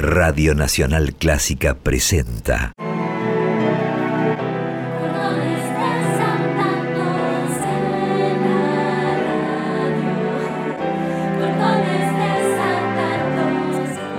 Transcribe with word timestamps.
Radio 0.00 0.54
Nacional 0.54 1.12
Clásica 1.14 1.74
presenta. 1.74 2.72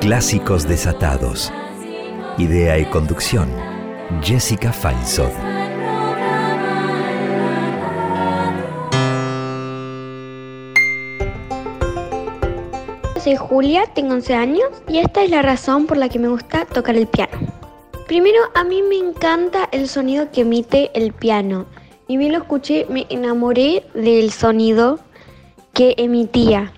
Clásicos 0.02 0.68
desatados. 0.68 1.54
Idea 2.38 2.78
y 2.78 2.84
conducción. 2.84 3.50
Jessica 4.22 4.74
Feinsod. 4.74 5.49
Julia, 13.38 13.86
tengo 13.94 14.14
11 14.14 14.34
años 14.34 14.70
y 14.88 15.00
esta 15.00 15.24
es 15.24 15.30
la 15.30 15.42
razón 15.42 15.88
por 15.88 15.98
la 15.98 16.10
que 16.10 16.20
me 16.20 16.28
gusta 16.28 16.66
tocar 16.66 16.96
el 16.96 17.08
piano. 17.08 17.38
Primero, 18.08 18.40
a 18.56 18.64
mí 18.64 18.82
me 18.82 18.96
encanta 18.96 19.70
el 19.72 19.88
sonido 19.88 20.32
que 20.32 20.42
emite 20.42 20.90
el 20.96 21.14
piano. 21.14 21.68
Y 22.08 22.18
bien 22.18 22.32
lo 22.32 22.40
escuché, 22.40 22.88
me 22.90 23.06
enamoré 23.10 23.84
del 23.94 24.32
sonido 24.32 25.00
que 25.74 25.94
emitía. 25.98 26.74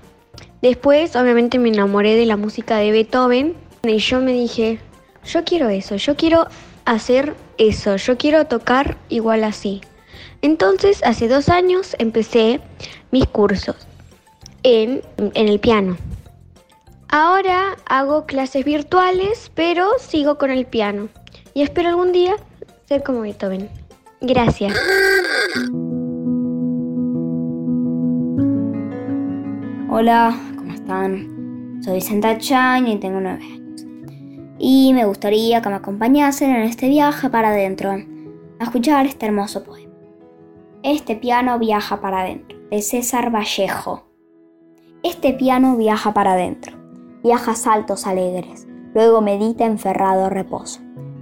Después, 0.62 1.16
obviamente, 1.16 1.58
me 1.58 1.70
enamoré 1.70 2.16
de 2.16 2.26
la 2.26 2.38
música 2.38 2.78
de 2.78 2.92
Beethoven 2.92 3.56
y 3.84 3.98
yo 4.00 4.20
me 4.20 4.34
dije, 4.34 4.80
yo 5.23 5.44
quiero 5.45 5.70
eso, 5.70 5.95
yo 5.95 6.16
quiero 6.16 6.48
hacer 6.86 7.34
eso, 7.58 7.95
yo 7.95 8.18
quiero 8.18 8.45
tocar 8.45 8.98
igual 9.08 9.44
así. 9.44 9.81
Entonces, 10.42 11.02
hace 11.04 11.28
dos 11.28 11.50
años 11.50 11.95
empecé 11.98 12.59
mis 13.12 13.26
cursos 13.26 13.76
en, 14.64 15.02
en 15.18 15.48
el 15.48 15.59
piano. 15.59 15.98
Ahora 17.14 17.76
hago 17.88 18.26
clases 18.26 18.64
virtuales, 18.64 19.52
pero 19.54 19.90
sigo 20.00 20.38
con 20.38 20.50
el 20.50 20.66
piano. 20.66 21.10
Y 21.54 21.62
espero 21.62 21.90
algún 21.90 22.14
día 22.14 22.38
ser 22.86 23.03
como 23.03 23.20
Beethoven. 23.20 23.70
Gracias. 24.22 24.73
Hola, 29.90 30.40
¿cómo 30.56 30.73
están? 30.73 31.81
Soy 31.84 31.95
Vicenta 31.95 32.38
Chain 32.38 32.88
y 32.88 32.98
tengo 32.98 33.20
nueve 33.20 33.44
años. 33.44 33.86
Y 34.58 34.94
me 34.94 35.03
gustaría 35.03 35.62
que 35.62 35.68
me 35.68 35.75
acompañasen 35.75 36.52
en 36.52 36.62
este 36.62 36.88
viaje 36.88 37.30
para 37.30 37.50
adentro, 37.50 37.92
a 37.92 38.64
escuchar 38.64 39.06
este 39.06 39.25
hermoso 39.25 39.66
poema. 39.66 39.92
Este 40.81 41.18
piano 41.18 41.59
viaja 41.59 42.00
para 42.00 42.22
adentro, 42.22 42.58
de 42.70 42.81
César 42.81 43.36
Vallejo. 43.36 44.08
Este 45.03 45.34
piano 45.34 45.75
viaja 45.75 46.14
para 46.14 46.34
adentro 46.34 46.81
viaja 47.23 47.55
saltos 47.55 48.08
alegres, 48.08 48.67
luego 48.94 49.22
medita 49.22 49.66
enferrado 49.66 50.30
reposo, 50.30 50.80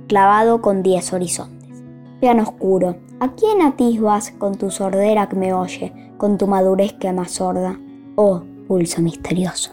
clavado 0.08 0.62
con 0.62 0.82
diez 0.82 1.12
horizontes. 1.12 1.84
Piano 2.20 2.44
oscuro, 2.44 2.98
¿a 3.20 3.30
quién 3.34 3.62
atisbas 3.62 4.32
con 4.32 4.56
tu 4.56 4.72
sordera 4.72 5.28
que 5.28 5.36
me 5.36 5.54
oye, 5.54 6.14
con 6.18 6.38
tu 6.38 6.48
madurez 6.48 6.94
que 6.94 7.12
más 7.12 7.32
sorda? 7.32 7.78
Oh, 8.16 8.42
pulso 8.68 9.02
misterioso. 9.02 9.72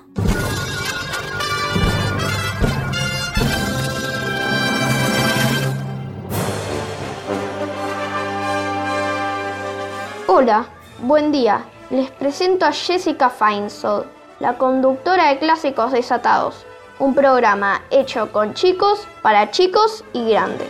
Hola, 10.28 10.66
buen 11.02 11.32
día. 11.32 11.64
Les 11.88 12.10
presento 12.10 12.66
a 12.66 12.72
Jessica 12.72 13.30
Feinsod, 13.30 14.06
la 14.38 14.58
conductora 14.58 15.28
de 15.28 15.38
Clásicos 15.38 15.92
Desatados, 15.92 16.66
un 16.98 17.14
programa 17.14 17.82
hecho 17.90 18.32
con 18.32 18.54
chicos, 18.54 19.06
para 19.22 19.50
chicos 19.50 20.04
y 20.12 20.28
grandes. 20.30 20.68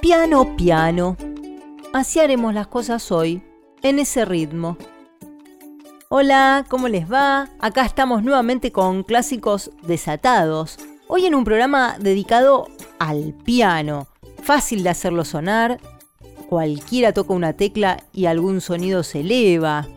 Piano, 0.00 0.56
piano. 0.56 1.16
Así 1.92 2.20
haremos 2.20 2.52
las 2.54 2.66
cosas 2.66 3.10
hoy, 3.10 3.42
en 3.82 3.98
ese 3.98 4.24
ritmo. 4.24 4.76
Hola, 6.08 6.66
¿cómo 6.68 6.88
les 6.88 7.10
va? 7.10 7.48
Acá 7.60 7.86
estamos 7.86 8.22
nuevamente 8.22 8.72
con 8.72 9.02
Clásicos 9.02 9.70
Desatados. 9.82 10.78
Hoy 11.08 11.24
en 11.24 11.34
un 11.34 11.44
programa 11.44 11.96
dedicado 11.98 12.66
al 12.98 13.32
piano. 13.44 14.06
Fácil 14.42 14.82
de 14.82 14.90
hacerlo 14.90 15.24
sonar, 15.24 15.78
cualquiera 16.52 17.14
toca 17.14 17.32
una 17.32 17.54
tecla 17.54 18.04
y 18.12 18.26
algún 18.26 18.60
sonido 18.60 19.02
se 19.04 19.20
eleva 19.20 19.88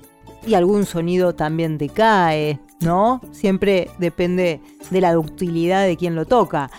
y 0.48 0.54
algún 0.54 0.86
sonido 0.86 1.36
también 1.36 1.78
decae, 1.78 2.62
¿no? 2.80 3.20
Siempre 3.34 3.90
depende 4.00 4.62
de 4.90 5.02
la 5.02 5.12
ductilidad 5.12 5.86
de 5.86 5.98
quien 5.98 6.16
lo 6.16 6.24
toca. 6.26 6.72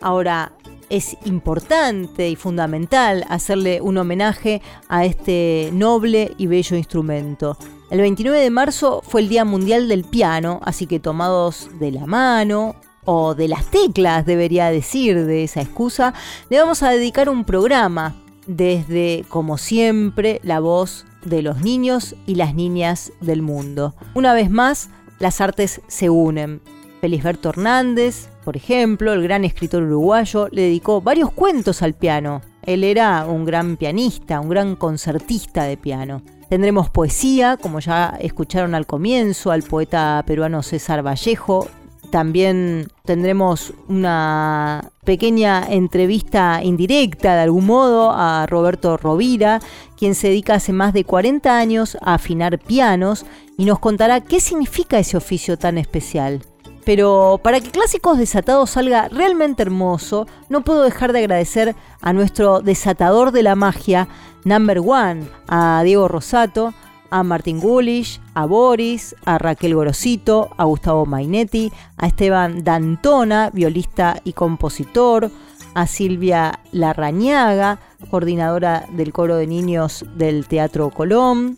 Ahora, 0.00 0.52
es 0.88 1.16
importante 1.24 2.28
y 2.28 2.36
fundamental 2.36 3.24
hacerle 3.28 3.80
un 3.80 3.98
homenaje 3.98 4.62
a 4.88 5.04
este 5.04 5.70
noble 5.72 6.32
y 6.38 6.46
bello 6.46 6.76
instrumento. 6.76 7.58
El 7.90 8.02
29 8.02 8.38
de 8.38 8.50
marzo 8.50 9.02
fue 9.04 9.22
el 9.22 9.28
Día 9.28 9.44
Mundial 9.44 9.88
del 9.88 10.04
Piano, 10.04 10.60
así 10.62 10.86
que 10.86 11.00
tomados 11.00 11.70
de 11.80 11.90
la 11.90 12.06
mano, 12.06 12.76
o 13.04 13.34
de 13.34 13.48
las 13.48 13.66
teclas 13.66 14.26
debería 14.26 14.70
decir 14.70 15.26
de 15.26 15.42
esa 15.42 15.60
excusa, 15.60 16.14
le 16.50 16.60
vamos 16.60 16.84
a 16.84 16.90
dedicar 16.90 17.28
un 17.28 17.44
programa 17.44 18.14
desde, 18.46 19.24
como 19.28 19.58
siempre, 19.58 20.40
la 20.42 20.60
voz 20.60 21.06
de 21.24 21.42
los 21.42 21.62
niños 21.62 22.14
y 22.26 22.34
las 22.34 22.54
niñas 22.54 23.12
del 23.20 23.42
mundo. 23.42 23.94
Una 24.14 24.34
vez 24.34 24.50
más, 24.50 24.90
las 25.18 25.40
artes 25.40 25.80
se 25.88 26.10
unen. 26.10 26.60
Felisberto 27.00 27.50
Hernández, 27.50 28.28
por 28.44 28.56
ejemplo, 28.56 29.12
el 29.12 29.22
gran 29.22 29.44
escritor 29.44 29.82
uruguayo, 29.82 30.48
le 30.50 30.62
dedicó 30.62 31.00
varios 31.00 31.30
cuentos 31.32 31.82
al 31.82 31.94
piano. 31.94 32.42
Él 32.62 32.84
era 32.84 33.26
un 33.26 33.44
gran 33.44 33.76
pianista, 33.76 34.40
un 34.40 34.48
gran 34.48 34.76
concertista 34.76 35.64
de 35.64 35.76
piano. 35.76 36.22
Tendremos 36.48 36.90
poesía, 36.90 37.56
como 37.56 37.80
ya 37.80 38.16
escucharon 38.20 38.74
al 38.74 38.86
comienzo, 38.86 39.50
al 39.50 39.62
poeta 39.62 40.22
peruano 40.26 40.62
César 40.62 41.04
Vallejo, 41.04 41.68
también 42.14 42.92
tendremos 43.04 43.74
una 43.88 44.92
pequeña 45.02 45.66
entrevista 45.68 46.60
indirecta 46.62 47.34
de 47.34 47.42
algún 47.42 47.66
modo 47.66 48.12
a 48.12 48.46
Roberto 48.46 48.96
Rovira, 48.96 49.60
quien 49.98 50.14
se 50.14 50.28
dedica 50.28 50.54
hace 50.54 50.72
más 50.72 50.92
de 50.92 51.02
40 51.02 51.58
años 51.58 51.98
a 52.02 52.14
afinar 52.14 52.60
pianos 52.60 53.26
y 53.58 53.64
nos 53.64 53.80
contará 53.80 54.20
qué 54.20 54.38
significa 54.38 55.00
ese 55.00 55.16
oficio 55.16 55.58
tan 55.58 55.76
especial. 55.76 56.42
Pero 56.84 57.40
para 57.42 57.60
que 57.60 57.72
Clásicos 57.72 58.16
Desatados 58.16 58.70
salga 58.70 59.08
realmente 59.08 59.62
hermoso, 59.62 60.28
no 60.48 60.62
puedo 60.62 60.82
dejar 60.82 61.12
de 61.12 61.18
agradecer 61.18 61.74
a 62.00 62.12
nuestro 62.12 62.60
desatador 62.60 63.32
de 63.32 63.42
la 63.42 63.56
magia, 63.56 64.06
number 64.44 64.78
one, 64.78 65.24
a 65.48 65.82
Diego 65.82 66.06
Rosato, 66.06 66.74
a 67.14 67.22
Martín 67.22 67.60
Gulish, 67.60 68.20
a 68.34 68.44
Boris, 68.44 69.14
a 69.24 69.38
Raquel 69.38 69.76
Gorosito, 69.76 70.50
a 70.56 70.64
Gustavo 70.64 71.06
Mainetti, 71.06 71.70
a 71.96 72.08
Esteban 72.08 72.64
Dantona, 72.64 73.50
violista 73.52 74.20
y 74.24 74.32
compositor, 74.32 75.30
a 75.74 75.86
Silvia 75.86 76.58
Larrañaga, 76.72 77.78
coordinadora 78.10 78.88
del 78.90 79.12
coro 79.12 79.36
de 79.36 79.46
niños 79.46 80.04
del 80.16 80.48
Teatro 80.48 80.90
Colón, 80.90 81.56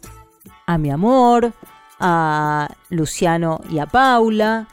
a 0.66 0.77
mi 0.77 0.91
amor, 0.91 1.55
a 2.00 2.69
Luciano 2.91 3.62
y 3.71 3.78
a 3.78 3.87
Paula, 3.87 4.69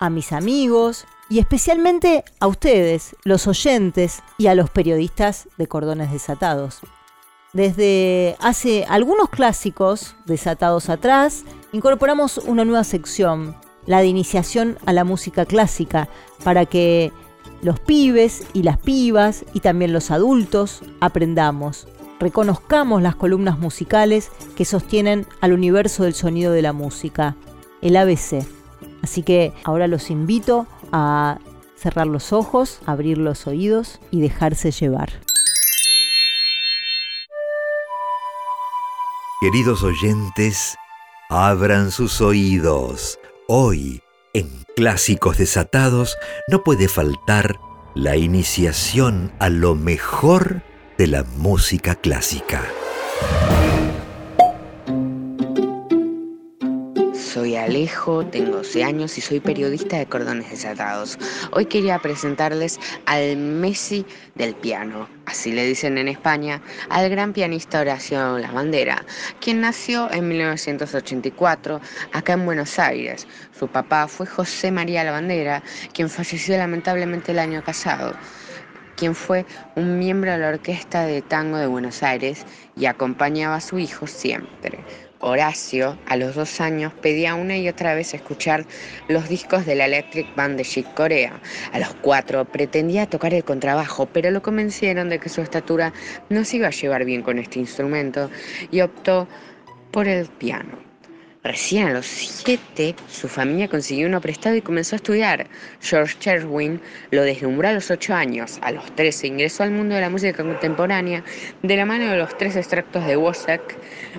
a 0.00 0.10
mis 0.10 0.32
amigos 0.32 1.06
y 1.28 1.38
especialmente 1.38 2.24
a 2.40 2.48
ustedes, 2.48 3.14
los 3.22 3.46
oyentes 3.46 4.24
y 4.38 4.48
a 4.48 4.56
los 4.56 4.70
periodistas 4.70 5.48
de 5.56 5.68
Cordones 5.68 6.10
Desatados. 6.10 6.80
Desde 7.54 8.36
hace 8.40 8.84
algunos 8.88 9.30
clásicos 9.30 10.16
desatados 10.26 10.88
atrás, 10.88 11.44
incorporamos 11.72 12.38
una 12.38 12.64
nueva 12.64 12.82
sección, 12.82 13.54
la 13.86 14.00
de 14.00 14.08
iniciación 14.08 14.76
a 14.86 14.92
la 14.92 15.04
música 15.04 15.46
clásica, 15.46 16.08
para 16.42 16.66
que 16.66 17.12
los 17.62 17.78
pibes 17.78 18.44
y 18.54 18.64
las 18.64 18.76
pibas 18.78 19.44
y 19.52 19.60
también 19.60 19.92
los 19.92 20.10
adultos 20.10 20.82
aprendamos, 21.00 21.86
reconozcamos 22.18 23.02
las 23.02 23.14
columnas 23.14 23.58
musicales 23.58 24.32
que 24.56 24.64
sostienen 24.64 25.24
al 25.40 25.52
universo 25.52 26.02
del 26.02 26.14
sonido 26.14 26.52
de 26.52 26.62
la 26.62 26.72
música, 26.72 27.36
el 27.82 27.96
ABC. 27.96 28.44
Así 29.00 29.22
que 29.22 29.52
ahora 29.62 29.86
los 29.86 30.10
invito 30.10 30.66
a 30.90 31.38
cerrar 31.76 32.08
los 32.08 32.32
ojos, 32.32 32.80
abrir 32.84 33.18
los 33.18 33.46
oídos 33.46 34.00
y 34.10 34.20
dejarse 34.20 34.72
llevar. 34.72 35.23
Queridos 39.44 39.82
oyentes, 39.82 40.74
abran 41.28 41.90
sus 41.90 42.22
oídos. 42.22 43.18
Hoy, 43.46 44.00
en 44.32 44.48
Clásicos 44.74 45.36
Desatados, 45.36 46.16
no 46.48 46.64
puede 46.64 46.88
faltar 46.88 47.60
la 47.94 48.16
iniciación 48.16 49.34
a 49.40 49.50
lo 49.50 49.74
mejor 49.74 50.62
de 50.96 51.08
la 51.08 51.24
música 51.24 51.94
clásica. 51.94 52.62
Soy 57.34 57.56
Alejo, 57.56 58.24
tengo 58.24 58.58
12 58.58 58.84
años 58.84 59.18
y 59.18 59.20
soy 59.20 59.40
periodista 59.40 59.98
de 59.98 60.06
Cordones 60.06 60.50
Desatados. 60.50 61.18
Hoy 61.50 61.66
quería 61.66 61.98
presentarles 61.98 62.78
al 63.06 63.36
Messi 63.36 64.06
del 64.36 64.54
piano, 64.54 65.08
así 65.26 65.50
le 65.50 65.66
dicen 65.66 65.98
en 65.98 66.06
España, 66.06 66.62
al 66.90 67.10
gran 67.10 67.32
pianista 67.32 67.80
Horacio 67.80 68.38
Lavandera, 68.38 69.04
quien 69.40 69.62
nació 69.62 70.08
en 70.12 70.28
1984 70.28 71.80
acá 72.12 72.34
en 72.34 72.46
Buenos 72.46 72.78
Aires. 72.78 73.26
Su 73.58 73.66
papá 73.66 74.06
fue 74.06 74.26
José 74.26 74.70
María 74.70 75.02
Lavandera, 75.02 75.64
quien 75.92 76.08
falleció 76.08 76.56
lamentablemente 76.56 77.32
el 77.32 77.40
año 77.40 77.64
pasado 77.64 78.14
quien 78.96 79.16
fue 79.16 79.44
un 79.74 79.98
miembro 79.98 80.30
de 80.30 80.38
la 80.38 80.48
Orquesta 80.50 81.04
de 81.04 81.20
Tango 81.20 81.56
de 81.56 81.66
Buenos 81.66 82.04
Aires 82.04 82.46
y 82.76 82.86
acompañaba 82.86 83.56
a 83.56 83.60
su 83.60 83.78
hijo 83.80 84.06
siempre. 84.06 84.84
Horacio, 85.26 85.98
a 86.06 86.16
los 86.16 86.34
dos 86.34 86.60
años, 86.60 86.92
pedía 87.00 87.34
una 87.34 87.56
y 87.56 87.66
otra 87.66 87.94
vez 87.94 88.12
escuchar 88.12 88.66
los 89.08 89.26
discos 89.28 89.64
de 89.64 89.74
la 89.74 89.86
Electric 89.86 90.34
Band 90.36 90.58
de 90.58 90.64
Chick 90.64 90.92
Corea. 90.92 91.40
A 91.72 91.78
los 91.78 91.94
cuatro 92.02 92.44
pretendía 92.44 93.06
tocar 93.06 93.32
el 93.32 93.42
contrabajo, 93.42 94.06
pero 94.06 94.30
lo 94.30 94.42
convencieron 94.42 95.08
de 95.08 95.18
que 95.18 95.30
su 95.30 95.40
estatura 95.40 95.94
no 96.28 96.44
se 96.44 96.58
iba 96.58 96.68
a 96.68 96.72
llevar 96.72 97.06
bien 97.06 97.22
con 97.22 97.38
este 97.38 97.58
instrumento 97.58 98.30
y 98.70 98.82
optó 98.82 99.26
por 99.92 100.08
el 100.08 100.26
piano. 100.26 100.93
Recién 101.44 101.88
a 101.88 101.92
los 101.92 102.06
siete, 102.06 102.96
su 103.04 103.28
familia 103.28 103.68
consiguió 103.68 104.06
uno 104.08 104.22
prestado 104.22 104.56
y 104.56 104.62
comenzó 104.62 104.94
a 104.94 104.98
estudiar. 104.98 105.50
George 105.78 106.16
Cherwin 106.18 106.80
lo 107.10 107.22
deslumbró 107.22 107.68
a 107.68 107.72
los 107.72 107.90
ocho 107.90 108.14
años. 108.14 108.58
A 108.62 108.72
los 108.72 108.90
trece 108.94 109.26
ingresó 109.26 109.62
al 109.62 109.70
mundo 109.70 109.94
de 109.94 110.00
la 110.00 110.08
música 110.08 110.42
contemporánea 110.42 111.22
de 111.62 111.76
la 111.76 111.84
mano 111.84 112.10
de 112.10 112.16
los 112.16 112.34
tres 112.34 112.56
extractos 112.56 113.04
de 113.04 113.18
Wozzeck 113.18 113.78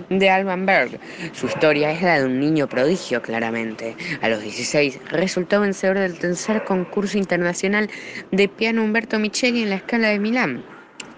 de 0.09 0.29
Alban 0.29 0.67
Berg. 0.67 0.99
Su 1.33 1.47
historia 1.47 1.91
es 1.91 2.03
la 2.03 2.19
de 2.19 2.25
un 2.25 2.39
niño 2.39 2.69
prodigio, 2.69 3.23
claramente. 3.23 3.97
A 4.21 4.29
los 4.29 4.41
16 4.43 4.99
resultó 5.05 5.61
vencedor 5.61 5.97
del 5.97 6.19
tercer 6.19 6.61
concurso 6.63 7.17
internacional 7.17 7.89
de 8.31 8.49
piano 8.49 8.83
Humberto 8.83 9.17
Micheli 9.17 9.63
en 9.63 9.71
la 9.71 9.77
escala 9.77 10.09
de 10.09 10.19
Milán. 10.19 10.74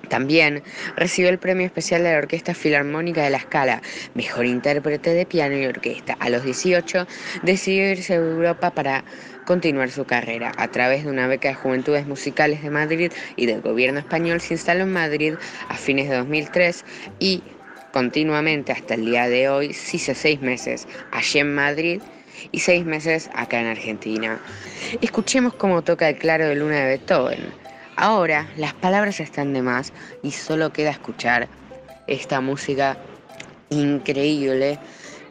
También 0.09 0.63
recibió 0.95 1.29
el 1.29 1.39
premio 1.39 1.65
especial 1.65 2.03
de 2.03 2.11
la 2.11 2.17
Orquesta 2.17 2.53
Filarmónica 2.53 3.23
de 3.23 3.29
la 3.29 3.39
Scala, 3.39 3.81
mejor 4.13 4.45
intérprete 4.45 5.13
de 5.13 5.25
piano 5.25 5.57
y 5.57 5.65
orquesta. 5.65 6.17
A 6.19 6.29
los 6.29 6.43
18 6.43 7.07
decidió 7.43 7.91
irse 7.91 8.13
a 8.13 8.17
Europa 8.17 8.71
para 8.71 9.03
continuar 9.45 9.89
su 9.89 10.05
carrera. 10.05 10.51
A 10.57 10.67
través 10.67 11.05
de 11.05 11.09
una 11.09 11.27
beca 11.27 11.49
de 11.49 11.55
Juventudes 11.55 12.05
Musicales 12.05 12.61
de 12.61 12.69
Madrid 12.69 13.11
y 13.35 13.45
del 13.45 13.61
gobierno 13.61 13.99
español 13.99 14.41
se 14.41 14.55
instaló 14.55 14.83
en 14.83 14.93
Madrid 14.93 15.35
a 15.69 15.75
fines 15.75 16.09
de 16.09 16.15
2003 16.17 16.85
y 17.19 17.43
continuamente 17.93 18.71
hasta 18.71 18.95
el 18.95 19.05
día 19.05 19.27
de 19.29 19.49
hoy, 19.49 19.73
sí 19.73 19.97
hace 19.97 20.13
seis 20.13 20.41
meses 20.41 20.87
allí 21.11 21.39
en 21.39 21.55
Madrid 21.55 22.01
y 22.51 22.59
seis 22.59 22.85
meses 22.85 23.29
acá 23.33 23.59
en 23.59 23.67
Argentina. 23.67 24.39
Escuchemos 25.01 25.53
cómo 25.55 25.81
toca 25.81 26.09
el 26.09 26.17
claro 26.17 26.47
de 26.47 26.55
luna 26.55 26.81
de 26.81 26.85
Beethoven. 26.97 27.66
Ahora 27.99 28.47
las 28.57 28.75
palabras 28.75 29.19
están 29.19 29.53
de 29.53 29.63
más 29.63 29.91
y 30.21 30.31
solo 30.31 30.71
queda 30.71 30.91
escuchar 30.91 31.49
esta 32.05 32.41
música 32.41 32.95
increíble 33.71 34.77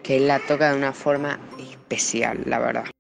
que 0.02 0.18
la 0.18 0.40
toca 0.40 0.72
de 0.72 0.76
una 0.76 0.92
forma 0.92 1.38
especial, 1.60 2.42
la 2.44 2.58
verdad. 2.58 2.95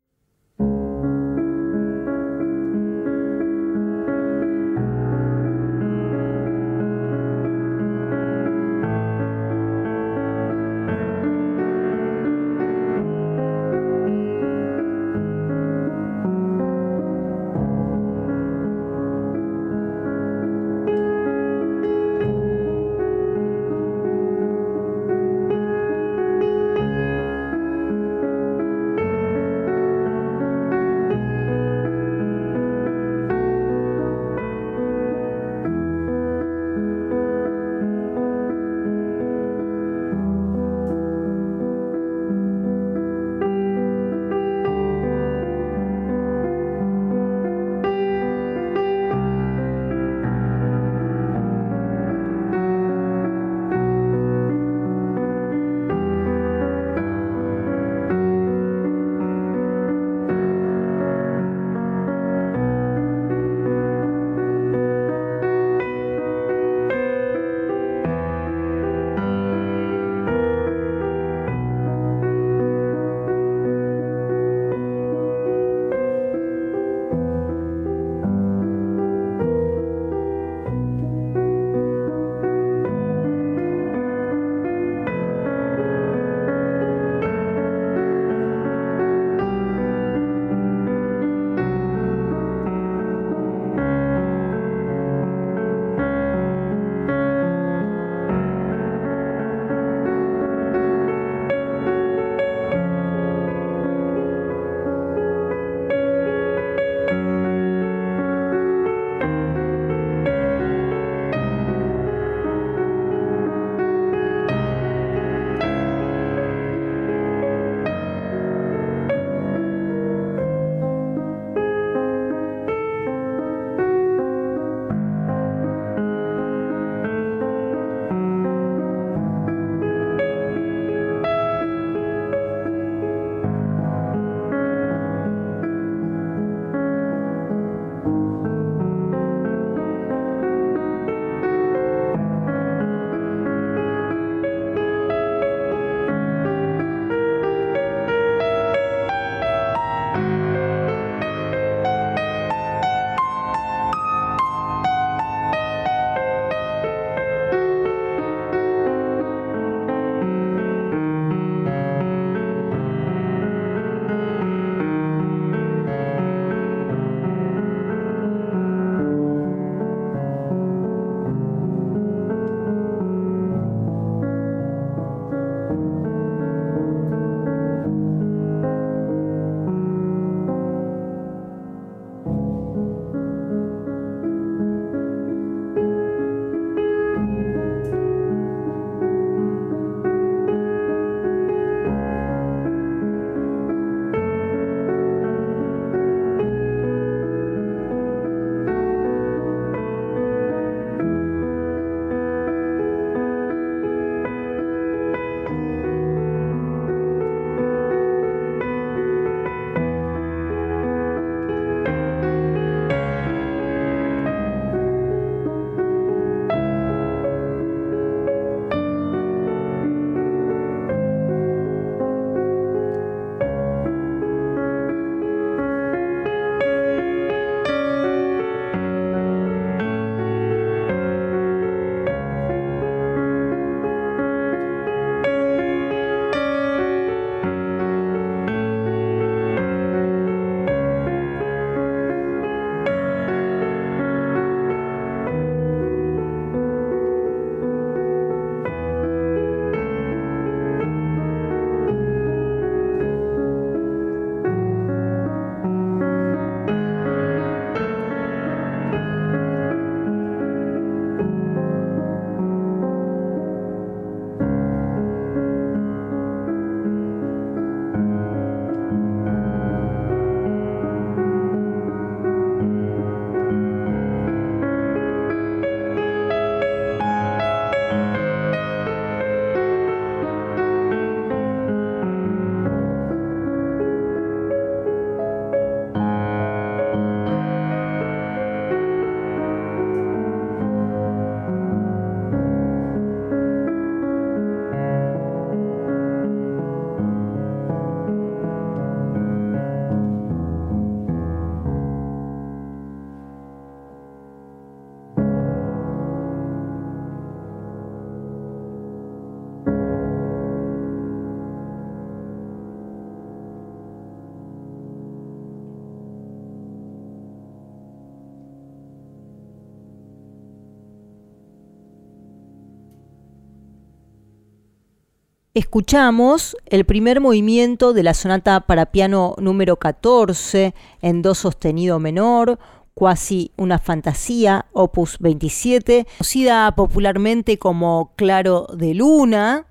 Escuchamos 325.56 326.54
el 326.66 326.84
primer 326.84 327.22
movimiento 327.22 327.94
de 327.94 328.02
la 328.02 328.12
sonata 328.12 328.60
para 328.60 328.92
piano 328.92 329.34
número 329.38 329.78
14 329.78 330.74
en 331.00 331.22
do 331.22 331.34
sostenido 331.34 331.98
menor, 331.98 332.58
cuasi 332.92 333.52
una 333.56 333.78
fantasía, 333.78 334.66
opus 334.74 335.16
27, 335.18 336.06
conocida 336.18 336.74
popularmente 336.76 337.58
como 337.58 338.12
Claro 338.16 338.66
de 338.76 338.92
Luna, 338.92 339.66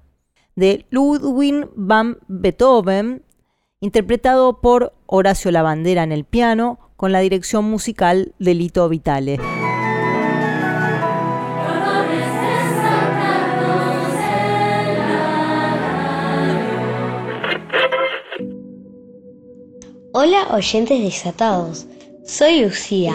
de 0.55 0.87
Ludwig 0.89 1.67
van 1.75 2.17
Beethoven, 2.27 3.21
interpretado 3.79 4.61
por 4.61 4.91
Horacio 5.05 5.51
Lavandera 5.51 6.01
en 6.01 6.11
el 6.11 6.25
piano, 6.25 6.79
con 6.95 7.11
la 7.11 7.19
dirección 7.19 7.65
musical 7.65 8.33
de 8.39 8.55
Lito 8.55 8.89
Vitale. 8.89 9.37
Hola 20.27 20.47
oyentes 20.55 21.03
desatados, 21.03 21.85
soy 22.25 22.63
Lucía 22.63 23.13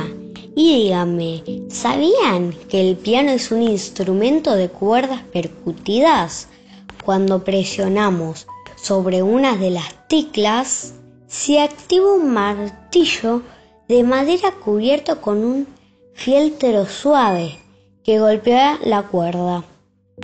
y 0.54 0.84
díganme, 0.84 1.42
¿sabían 1.68 2.52
que 2.68 2.88
el 2.88 2.96
piano 2.96 3.32
es 3.32 3.50
un 3.50 3.62
instrumento 3.62 4.54
de 4.54 4.68
cuerdas 4.68 5.20
percutidas? 5.32 6.46
Cuando 7.04 7.42
presionamos 7.42 8.46
sobre 8.76 9.24
una 9.24 9.56
de 9.56 9.70
las 9.70 10.06
teclas, 10.06 10.94
se 11.26 11.60
activa 11.60 12.14
un 12.14 12.32
martillo 12.32 13.42
de 13.88 14.04
madera 14.04 14.52
cubierto 14.52 15.20
con 15.20 15.38
un 15.44 15.66
fieltro 16.14 16.86
suave 16.86 17.58
que 18.04 18.20
golpea 18.20 18.78
la 18.84 19.02
cuerda. 19.08 19.64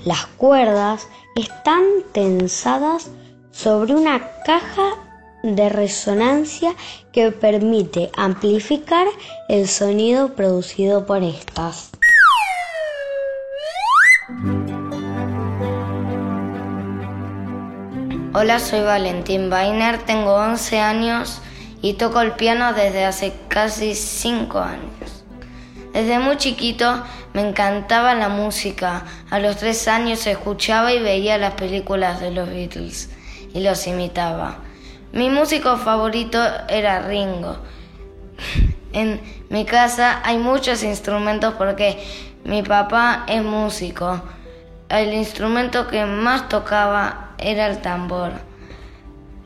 Las 0.05 0.27
cuerdas 0.27 1.09
están 1.35 1.83
tensadas 2.13 3.11
sobre 3.51 3.93
una 3.97 4.21
caja 4.45 5.06
de 5.55 5.69
resonancia 5.69 6.75
que 7.13 7.31
permite 7.31 8.11
amplificar 8.17 9.07
el 9.49 9.69
sonido 9.69 10.35
producido 10.35 11.07
por 11.07 11.23
estas. 11.23 11.91
Hola, 18.35 18.59
soy 18.59 18.81
Valentín 18.81 19.49
Bainer, 19.49 19.99
tengo 19.99 20.35
11 20.35 20.81
años 20.81 21.41
y 21.81 21.95
toco 21.95 22.21
el 22.21 22.33
piano 22.33 22.73
desde 22.73 23.05
hace 23.05 23.33
casi 23.49 23.95
5 23.95 24.59
años. 24.59 25.25
Desde 25.93 26.19
muy 26.19 26.37
chiquito 26.37 27.03
me 27.33 27.49
encantaba 27.49 28.15
la 28.15 28.29
música. 28.29 29.05
A 29.31 29.39
los 29.39 29.57
3 29.57 29.89
años 29.89 30.27
escuchaba 30.27 30.93
y 30.93 31.01
veía 31.01 31.39
las 31.39 31.55
películas 31.55 32.21
de 32.21 32.33
los 32.33 32.49
Beatles 32.49 33.09
y 33.55 33.61
los 33.61 33.87
imitaba. 33.87 34.66
Mi 35.13 35.31
músico 35.31 35.77
favorito 35.77 36.39
era 36.69 37.01
Ringo. 37.01 37.57
En 38.93 39.21
mi 39.51 39.65
casa 39.65 40.21
hay 40.25 40.39
muchos 40.39 40.83
instrumentos 40.83 41.55
porque 41.55 42.03
mi 42.45 42.63
papá 42.63 43.25
es 43.27 43.43
músico. 43.43 44.21
El 44.89 45.13
instrumento 45.15 45.89
que 45.89 46.05
más 46.05 46.49
tocaba 46.49 47.31
era 47.39 47.67
el 47.67 47.79
tambor. 47.83 48.33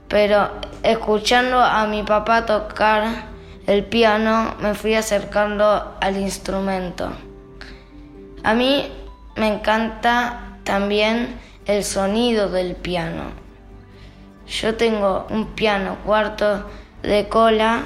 Pero 0.08 0.50
escuchando 0.82 1.60
a 1.60 1.86
mi 1.86 2.02
papá 2.02 2.46
tocar 2.46 3.30
el 3.66 3.84
piano 3.84 4.54
me 4.60 4.74
fui 4.74 4.94
acercando 4.94 5.96
al 6.00 6.16
instrumento. 6.16 7.10
A 8.42 8.54
mí 8.54 8.90
me 9.36 9.46
encanta 9.46 10.58
también 10.64 11.38
el 11.66 11.84
sonido 11.84 12.48
del 12.48 12.74
piano. 12.74 13.49
Yo 14.50 14.74
tengo 14.74 15.28
un 15.30 15.46
piano 15.46 15.98
cuarto 16.04 16.68
de 17.04 17.28
cola 17.28 17.84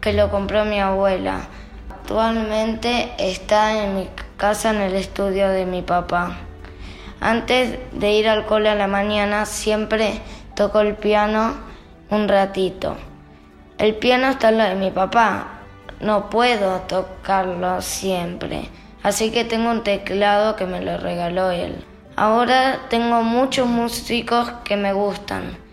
que 0.00 0.12
lo 0.12 0.28
compró 0.28 0.64
mi 0.64 0.80
abuela. 0.80 1.42
Actualmente 1.88 3.12
está 3.16 3.84
en 3.84 3.94
mi 3.94 4.08
casa 4.36 4.70
en 4.70 4.80
el 4.80 4.96
estudio 4.96 5.48
de 5.50 5.66
mi 5.66 5.82
papá. 5.82 6.36
Antes 7.20 7.78
de 7.92 8.12
ir 8.12 8.28
al 8.28 8.44
cole 8.44 8.68
a 8.68 8.74
la 8.74 8.88
mañana 8.88 9.46
siempre 9.46 10.20
toco 10.56 10.80
el 10.80 10.96
piano 10.96 11.54
un 12.10 12.26
ratito. 12.26 12.96
El 13.78 13.94
piano 13.94 14.30
está 14.30 14.48
en 14.48 14.58
lo 14.58 14.64
de 14.64 14.74
mi 14.74 14.90
papá. 14.90 15.60
No 16.00 16.28
puedo 16.28 16.80
tocarlo 16.88 17.80
siempre. 17.82 18.68
Así 19.04 19.30
que 19.30 19.44
tengo 19.44 19.70
un 19.70 19.84
teclado 19.84 20.56
que 20.56 20.66
me 20.66 20.80
lo 20.80 20.98
regaló 20.98 21.52
él. 21.52 21.84
Ahora 22.16 22.80
tengo 22.88 23.22
muchos 23.22 23.68
músicos 23.68 24.50
que 24.64 24.76
me 24.76 24.92
gustan 24.92 25.69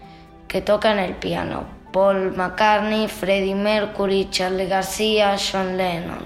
que 0.57 0.61
tocan 0.63 0.97
el 0.97 1.13
piano. 1.13 1.65
Paul 1.93 2.35
McCartney, 2.35 3.07
Freddie 3.07 3.53
Mercury, 3.53 4.27
Charlie 4.31 4.65
García, 4.65 5.35
John 5.37 5.77
Lennon. 5.77 6.25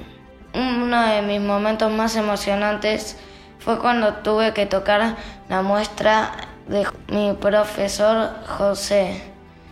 Uno 0.54 1.06
de 1.06 1.22
mis 1.22 1.42
momentos 1.42 1.92
más 1.92 2.16
emocionantes 2.16 3.18
fue 3.60 3.78
cuando 3.78 4.14
tuve 4.24 4.54
que 4.54 4.66
tocar 4.66 5.18
la 5.50 5.62
muestra 5.64 6.32
de 6.70 6.88
mi 7.10 7.34
profesor 7.34 8.30
José, 8.48 9.22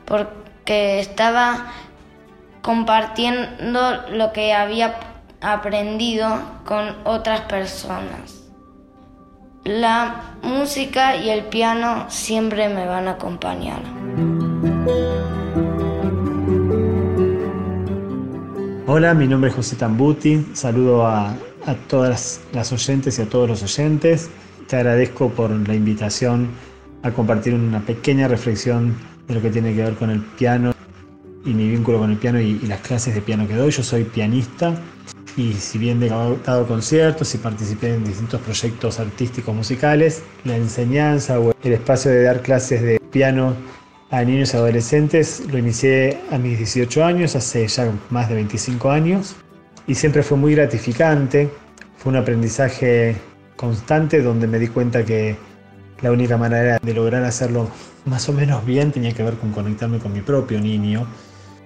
porque 0.03 0.99
estaba 0.99 1.67
compartiendo 2.61 4.09
lo 4.09 4.33
que 4.33 4.53
había 4.53 4.99
aprendido 5.39 6.37
con 6.65 6.97
otras 7.05 7.39
personas. 7.41 8.43
La 9.63 10.33
música 10.41 11.15
y 11.15 11.29
el 11.29 11.45
piano 11.45 12.07
siempre 12.09 12.67
me 12.67 12.85
van 12.85 13.07
a 13.07 13.11
acompañar. 13.11 14.48
Hola, 18.91 19.13
mi 19.13 19.27
nombre 19.27 19.51
es 19.51 19.55
José 19.55 19.75
Tambuti. 19.75 20.47
Saludo 20.53 21.05
a, 21.05 21.33
todas 21.87 22.41
las 22.51 22.73
oyentes 22.73 23.19
y 23.19 23.21
a 23.21 23.29
todos 23.29 23.47
los 23.47 23.63
oyentes. 23.63 24.29
Te 24.67 24.77
agradezco 24.77 25.29
por 25.29 25.51
la 25.51 25.75
invitación 25.75 26.49
a 27.03 27.11
compartir 27.11 27.53
una 27.53 27.79
pequeña 27.79 28.27
reflexión 28.27 28.95
de 29.27 29.35
lo 29.35 29.41
que 29.41 29.51
tiene 29.51 29.75
que 29.75 29.83
ver 29.83 29.93
con 29.93 30.09
el 30.09 30.21
piano 30.21 30.73
y 31.45 31.51
mi 31.51 31.69
vínculo 31.69 31.99
con 31.99 32.09
el 32.09 32.17
piano 32.17 32.41
y, 32.41 32.59
las 32.61 32.81
clases 32.81 33.13
de 33.13 33.21
piano 33.21 33.47
que 33.47 33.53
doy. 33.53 33.71
Yo 33.71 33.83
soy 33.83 34.05
pianista 34.05 34.73
y 35.37 35.53
si 35.53 35.77
bien 35.77 36.03
he 36.03 36.09
dado 36.09 36.67
conciertos 36.67 37.33
y 37.35 37.37
participé 37.37 37.93
en 37.93 38.03
distintos 38.03 38.41
proyectos 38.41 38.99
artísticos 38.99 39.55
musicales, 39.55 40.23
la 40.43 40.57
enseñanza 40.57 41.39
o 41.39 41.53
el 41.63 41.73
espacio 41.73 42.11
de 42.11 42.23
dar 42.23 42.41
clases 42.41 42.81
de 42.81 42.99
piano 43.11 43.53
a 44.11 44.23
niños 44.23 44.53
y 44.53 44.57
adolescentes 44.57 45.43
lo 45.51 45.57
inicié 45.57 46.19
a 46.31 46.37
mis 46.37 46.57
18 46.57 47.03
años, 47.05 47.35
hace 47.35 47.67
ya 47.67 47.91
más 48.09 48.27
de 48.29 48.35
25 48.35 48.89
años, 48.89 49.35
y 49.87 49.95
siempre 49.95 50.23
fue 50.23 50.37
muy 50.37 50.55
gratificante, 50.55 51.49
fue 51.97 52.11
un 52.11 52.17
aprendizaje 52.17 53.15
constante 53.55 54.21
donde 54.21 54.47
me 54.47 54.57
di 54.57 54.67
cuenta 54.67 55.03
que 55.03 55.37
la 56.01 56.11
única 56.11 56.37
manera 56.37 56.79
de 56.81 56.93
lograr 56.93 57.23
hacerlo 57.23 57.69
más 58.05 58.27
o 58.29 58.33
menos 58.33 58.65
bien 58.65 58.91
tenía 58.91 59.13
que 59.13 59.21
ver 59.21 59.35
con 59.35 59.51
conectarme 59.51 59.99
con 59.99 60.13
mi 60.13 60.21
propio 60.21 60.59
niño. 60.59 61.05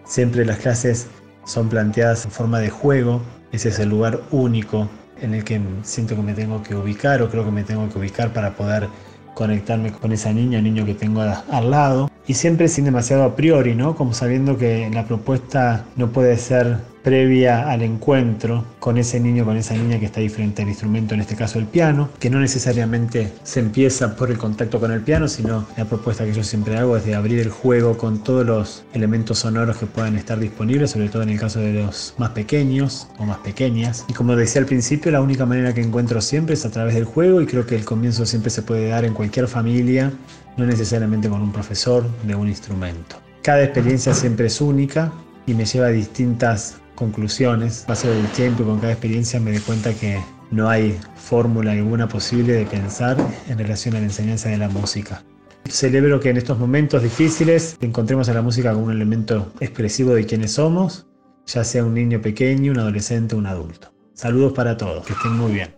Siempre 0.06 0.44
las 0.44 0.58
clases 0.58 1.08
son 1.46 1.70
planteadas 1.70 2.26
en 2.26 2.32
forma 2.32 2.60
de 2.60 2.70
juego, 2.70 3.22
ese 3.52 3.70
es 3.70 3.80
el 3.80 3.90
lugar 3.90 4.22
único 4.32 4.90
en 5.22 5.36
el 5.36 5.44
que 5.44 5.62
siento 5.84 6.16
que 6.16 6.22
me 6.22 6.34
tengo 6.34 6.62
que 6.64 6.76
ubicar 6.76 7.22
o 7.22 7.30
creo 7.30 7.46
que 7.46 7.52
me 7.52 7.64
tengo 7.64 7.88
que 7.88 8.00
ubicar 8.00 8.34
para 8.34 8.56
poder 8.56 8.90
conectarme 9.34 9.92
con 9.92 10.12
esa 10.12 10.32
niña 10.34 10.62
niño 10.62 10.86
que 10.86 10.94
tengo 10.94 11.22
al 11.22 11.72
lado 11.72 12.10
y 12.28 12.36
siempre 12.36 12.68
sin 12.68 12.86
demasiado 12.86 13.24
a 13.24 13.36
priori, 13.36 13.76
¿no? 13.76 13.96
Como 13.96 14.14
sabiendo 14.14 14.58
que 14.58 14.90
la 14.92 15.06
propuesta 15.06 15.86
no 15.96 16.10
puede 16.10 16.38
ser 16.38 16.78
previa 17.04 17.70
al 17.70 17.82
encuentro 17.82 18.66
con 18.80 18.98
ese 18.98 19.20
niño, 19.20 19.46
con 19.46 19.58
esa 19.58 19.76
niña 19.76 20.00
que 20.00 20.06
está 20.06 20.22
diferente 20.22 20.62
al 20.62 20.70
instrumento, 20.70 21.14
en 21.14 21.22
este 21.22 21.36
caso 21.36 21.60
el 21.60 21.66
piano, 21.66 22.10
que 22.20 22.30
no 22.30 22.40
necesariamente 22.40 23.32
se 23.44 23.60
empieza 23.60 24.16
por 24.16 24.32
el 24.32 24.38
contacto 24.38 24.80
con 24.80 24.92
el 24.92 25.02
piano, 25.02 25.28
sino 25.28 25.68
la 25.78 25.86
propuesta 25.86 26.26
que 26.26 26.34
yo 26.34 26.44
siempre 26.44 26.78
hago 26.78 26.96
es 26.98 27.06
de 27.06 27.16
abrir 27.16 27.40
el 27.40 27.50
juego 27.50 27.98
con 27.98 28.24
todos 28.24 28.46
los 28.46 28.84
elementos 28.94 29.40
sonoros 29.40 29.78
que 29.78 29.86
puedan 29.86 30.16
estar 30.16 30.40
disponibles, 30.40 30.92
sobre 30.92 31.10
todo 31.10 31.24
en 31.24 31.30
el 31.30 31.40
caso 31.40 31.60
de 31.60 31.74
los 31.74 32.16
más 32.18 32.32
pequeños 32.32 33.08
o 33.20 33.26
más 33.26 33.38
pequeñas. 33.40 34.06
Y 34.08 34.14
como 34.14 34.36
decía 34.36 34.62
al 34.62 34.68
principio, 34.68 35.12
la 35.12 35.22
única 35.22 35.46
manera 35.46 35.74
que 35.74 35.82
encuentro 35.82 36.22
siempre 36.22 36.54
es 36.54 36.66
a 36.66 36.72
través 36.72 36.96
del 36.96 37.06
juego 37.06 37.42
y 37.42 37.46
creo 37.46 37.66
que 37.66 37.76
el 37.76 37.84
comienzo 37.84 38.26
siempre 38.26 38.50
se 38.50 38.62
puede 38.62 38.88
dar 38.88 39.04
en 39.04 39.14
cualquier 39.14 39.48
familia, 39.48 40.12
no 40.58 40.66
necesariamente 40.66 41.28
con 41.28 41.42
un 41.42 41.52
profesor 41.52 42.06
de 42.26 42.36
un 42.36 42.48
instrumento. 42.48 43.18
Cada 43.42 43.64
experiencia 43.64 44.14
siempre 44.14 44.48
es 44.48 44.62
única 44.62 45.12
y 45.46 45.54
me 45.54 45.66
lleva 45.66 45.88
a 45.88 45.90
distintas 45.90 46.78
conclusiones. 46.96 47.84
Paso 47.88 48.10
del 48.10 48.28
tiempo 48.30 48.64
y 48.64 48.66
con 48.66 48.80
cada 48.80 48.94
experiencia 48.94 49.40
me 49.40 49.52
di 49.52 49.60
cuenta 49.60 49.94
que 49.94 50.20
no 50.52 50.70
hay 50.70 51.00
fórmula 51.16 51.72
alguna 51.72 52.08
posible 52.08 52.54
de 52.54 52.66
pensar 52.66 53.18
en 53.48 53.58
relación 53.58 53.96
a 53.96 54.00
la 54.00 54.06
enseñanza 54.06 54.50
de 54.50 54.58
la 54.58 54.70
música. 54.70 55.24
Celebro 55.70 56.20
que 56.20 56.30
en 56.30 56.38
estos 56.38 56.60
momentos 56.60 57.02
difíciles 57.02 57.78
encontremos 57.82 58.30
a 58.30 58.34
la 58.34 58.42
música 58.42 58.74
como 58.74 58.86
un 58.86 58.92
elemento 58.92 59.52
expresivo 59.60 60.14
de 60.14 60.26
quienes 60.26 60.54
somos, 60.54 61.08
ya 61.48 61.64
sea 61.64 61.84
un 61.84 61.94
niño 61.94 62.22
pequeño, 62.22 62.72
un 62.72 62.80
adolescente, 62.80 63.36
un 63.36 63.46
adulto. 63.48 63.94
Saludos 64.14 64.54
para 64.54 64.78
todos, 64.78 65.06
que 65.06 65.14
estén 65.14 65.32
muy 65.34 65.54
bien. 65.54 65.74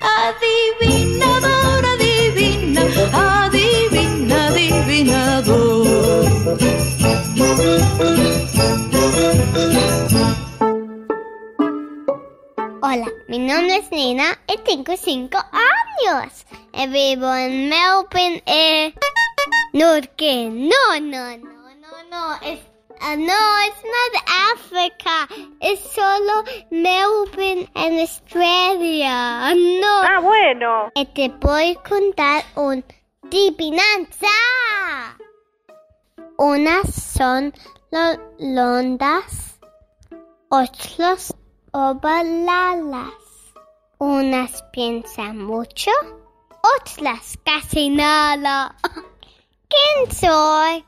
Adivinador, 0.00 1.84
adivina, 1.84 2.82
adivina, 3.12 4.46
adivinador. 4.48 5.82
Adivina. 12.82 13.06
Mi 13.28 13.38
nombre 13.38 13.76
es 13.76 13.90
Nina 13.90 14.38
y 14.48 14.58
tengo 14.58 14.96
5 14.96 15.38
años. 15.38 16.46
Y 16.72 16.86
vivo 16.88 17.32
en 17.34 17.68
Melbourne, 17.68 18.42
eh... 18.46 18.94
No, 19.72 20.00
¿qué? 20.16 20.50
No, 20.50 21.00
no, 21.00 21.38
no, 21.38 21.74
no, 21.76 22.02
no. 22.10 22.34
Es, 22.42 22.58
uh, 23.00 23.16
no, 23.16 23.34
it's 23.66 23.82
not 23.84 24.22
Africa. 24.52 25.28
Es 25.60 25.80
solo 25.80 26.44
Melbourne 26.70 27.70
en 27.74 28.00
Australia. 28.00 29.54
No. 29.54 30.02
Ah, 30.02 30.20
bueno. 30.20 30.90
Y 30.94 31.06
te 31.06 31.28
voy 31.40 31.70
a 31.70 31.88
contar 31.88 32.44
un 32.56 32.84
adivinanza. 33.24 34.26
Unas 36.36 36.94
son 36.94 37.54
londas, 38.38 39.58
otras 40.48 41.34
ovaladas. 41.72 43.12
Unas 43.98 44.62
piensan 44.72 45.38
mucho, 45.38 45.90
otras 46.80 47.38
casi 47.44 47.90
nada. 47.90 48.76
¿Quién 49.68 50.10
soy? 50.12 50.84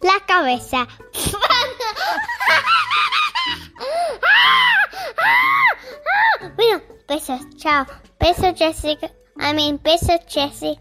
La 0.00 0.20
cabeza. 0.26 0.86
bueno, 6.56 6.80
besos, 7.08 7.40
chao. 7.56 7.84
Besos, 8.20 8.54
Jessica. 8.56 9.10
I 9.36 9.52
mean, 9.54 9.80
besos, 9.82 10.20
Jessie. 10.28 10.78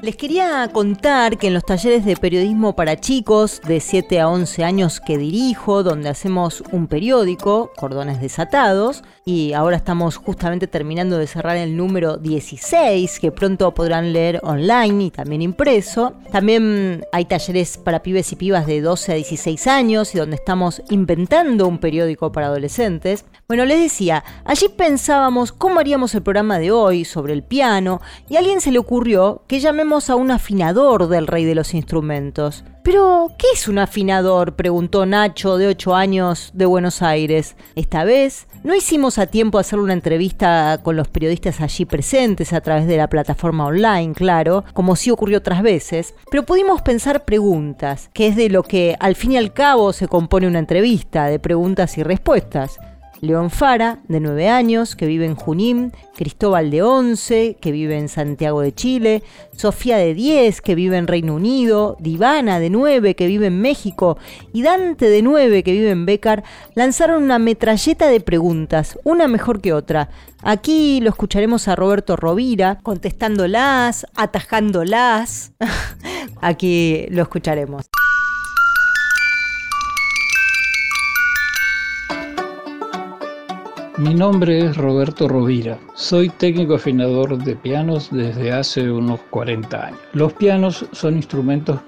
Les 0.03 0.17
quería 0.17 0.69
contar 0.73 1.37
que 1.37 1.47
en 1.47 1.53
los 1.53 1.63
talleres 1.63 2.03
de 2.03 2.17
periodismo 2.17 2.75
para 2.75 2.99
chicos 2.99 3.61
de 3.65 3.79
7 3.79 4.19
a 4.19 4.27
11 4.27 4.65
años 4.65 4.99
que 4.99 5.17
dirijo, 5.17 5.81
donde 5.81 6.09
hacemos 6.09 6.61
un 6.73 6.87
periódico, 6.87 7.71
Cordones 7.77 8.19
Desatados, 8.19 9.05
y 9.23 9.53
ahora 9.53 9.77
estamos 9.77 10.17
justamente 10.17 10.67
terminando 10.67 11.17
de 11.17 11.25
cerrar 11.25 11.55
el 11.55 11.77
número 11.77 12.17
16, 12.17 13.17
que 13.21 13.31
pronto 13.31 13.73
podrán 13.73 14.11
leer 14.11 14.41
online 14.43 15.05
y 15.05 15.11
también 15.11 15.41
impreso. 15.41 16.15
También 16.33 17.05
hay 17.13 17.23
talleres 17.23 17.77
para 17.77 18.03
pibes 18.03 18.29
y 18.33 18.35
pibas 18.35 18.67
de 18.67 18.81
12 18.81 19.13
a 19.13 19.15
16 19.15 19.67
años 19.67 20.13
y 20.13 20.17
donde 20.17 20.35
estamos 20.35 20.81
inventando 20.89 21.65
un 21.65 21.77
periódico 21.77 22.33
para 22.33 22.47
adolescentes. 22.47 23.23
Bueno, 23.47 23.63
les 23.63 23.79
decía, 23.79 24.25
allí 24.43 24.67
pensábamos 24.67 25.53
cómo 25.53 25.79
haríamos 25.79 26.13
el 26.15 26.23
programa 26.23 26.59
de 26.59 26.71
hoy 26.71 27.05
sobre 27.05 27.31
el 27.31 27.43
piano 27.43 28.01
y 28.27 28.35
a 28.35 28.39
alguien 28.39 28.59
se 28.59 28.71
le 28.71 28.79
ocurrió 28.79 29.43
que 29.47 29.61
llamemos 29.61 29.92
a 29.93 30.15
un 30.15 30.31
afinador 30.31 31.07
del 31.07 31.27
rey 31.27 31.45
de 31.45 31.53
los 31.53 31.75
instrumentos. 31.75 32.63
Pero, 32.81 33.29
¿qué 33.37 33.45
es 33.53 33.67
un 33.67 33.77
afinador? 33.77 34.55
preguntó 34.55 35.05
Nacho, 35.05 35.57
de 35.57 35.67
8 35.67 35.95
años, 35.95 36.49
de 36.53 36.65
Buenos 36.65 37.03
Aires. 37.03 37.55
Esta 37.75 38.03
vez 38.03 38.47
no 38.63 38.73
hicimos 38.73 39.19
a 39.19 39.27
tiempo 39.27 39.59
hacer 39.59 39.79
una 39.79 39.93
entrevista 39.93 40.79
con 40.81 40.95
los 40.95 41.07
periodistas 41.07 41.61
allí 41.61 41.85
presentes 41.85 42.53
a 42.53 42.61
través 42.61 42.87
de 42.87 42.97
la 42.97 43.07
plataforma 43.07 43.67
online, 43.67 44.13
claro, 44.13 44.65
como 44.73 44.95
sí 44.95 45.11
ocurrió 45.11 45.37
otras 45.37 45.61
veces, 45.61 46.15
pero 46.31 46.43
pudimos 46.43 46.81
pensar 46.81 47.23
preguntas, 47.23 48.09
que 48.13 48.27
es 48.27 48.35
de 48.35 48.49
lo 48.49 48.63
que 48.63 48.95
al 48.99 49.15
fin 49.15 49.33
y 49.33 49.37
al 49.37 49.53
cabo 49.53 49.93
se 49.93 50.07
compone 50.07 50.47
una 50.47 50.59
entrevista, 50.59 51.27
de 51.27 51.39
preguntas 51.39 51.97
y 51.97 52.03
respuestas. 52.03 52.79
León 53.23 53.51
Fara, 53.51 53.99
de 54.09 54.19
9 54.19 54.49
años, 54.49 54.97
que 54.97 55.05
vive 55.05 55.25
en 55.25 55.35
Junín, 55.35 55.93
Cristóbal 56.13 56.69
de 56.69 56.83
11, 56.83 57.55
que 57.61 57.71
vive 57.71 57.97
en 57.97 58.09
Santiago 58.09 58.59
de 58.59 58.75
Chile, 58.75 59.23
Sofía 59.55 59.95
de 59.95 60.13
10, 60.13 60.59
que 60.59 60.75
vive 60.75 60.97
en 60.97 61.07
Reino 61.07 61.35
Unido, 61.35 61.95
Divana 62.01 62.59
de 62.59 62.69
9, 62.69 63.15
que 63.15 63.27
vive 63.27 63.47
en 63.47 63.61
México, 63.61 64.17
y 64.51 64.61
Dante 64.61 65.09
de 65.09 65.21
9, 65.21 65.63
que 65.63 65.71
vive 65.71 65.91
en 65.91 66.05
Becar, 66.05 66.43
lanzaron 66.75 67.23
una 67.23 67.39
metralleta 67.39 68.09
de 68.09 68.19
preguntas, 68.19 68.99
una 69.05 69.29
mejor 69.29 69.61
que 69.61 69.71
otra. 69.71 70.09
Aquí 70.41 70.99
lo 70.99 71.09
escucharemos 71.09 71.69
a 71.69 71.77
Roberto 71.77 72.17
Rovira 72.17 72.79
contestándolas, 72.83 74.05
atajándolas. 74.15 75.53
Aquí 76.41 77.05
lo 77.09 77.21
escucharemos. 77.21 77.85
Mi 84.03 84.13
nombre 84.13 84.65
es 84.65 84.75
Roberto 84.75 85.29
Rovira. 85.29 85.79
Soy 85.93 86.27
técnico 86.27 86.75
afinador 86.75 87.37
de 87.41 87.55
pianos 87.55 88.09
desde 88.11 88.51
hace 88.51 88.91
unos 88.91 89.21
40 89.29 89.85
años. 89.85 89.99
Los 90.11 90.33
pianos 90.33 90.85
son 90.91 91.15
instrumentos 91.15 91.79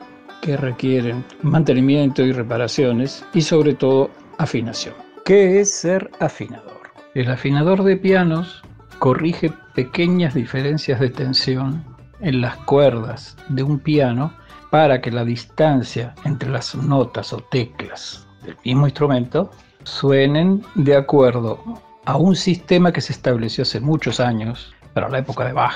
que 0.42 0.56
requieren 0.56 1.26
mantenimiento 1.42 2.24
y 2.24 2.32
reparaciones 2.32 3.26
y 3.34 3.42
sobre 3.42 3.74
todo 3.74 4.10
afinación. 4.38 4.96
¿Qué 5.26 5.60
es 5.60 5.72
ser 5.72 6.10
afinador? 6.22 6.90
El 7.16 7.30
afinador 7.30 7.84
de 7.84 7.98
pianos 7.98 8.64
corrige 9.00 9.52
pequeñas 9.74 10.36
diferencias 10.36 11.02
de 11.02 11.10
tensión 11.10 11.84
en 12.22 12.40
las 12.40 12.56
cuerdas 12.60 13.36
de 13.50 13.64
un 13.64 13.78
piano 13.78 14.32
para 14.70 15.02
que 15.02 15.12
la 15.12 15.26
distancia 15.26 16.16
entre 16.24 16.50
las 16.50 16.76
notas 16.76 17.34
o 17.34 17.40
teclas 17.40 18.26
del 18.46 18.56
mismo 18.64 18.88
instrumento 18.88 19.52
suenen 19.84 20.64
de 20.76 20.96
acuerdo 20.96 21.60
a 22.06 22.18
un 22.18 22.36
sistema 22.36 22.92
que 22.92 23.02
se 23.02 23.14
estableció 23.14 23.64
hace 23.64 23.80
muchos 23.80 24.20
años, 24.20 24.74
para 24.94 25.10
la 25.10 25.20
época 25.20 25.46
de 25.46 25.54
Bach. 25.54 25.76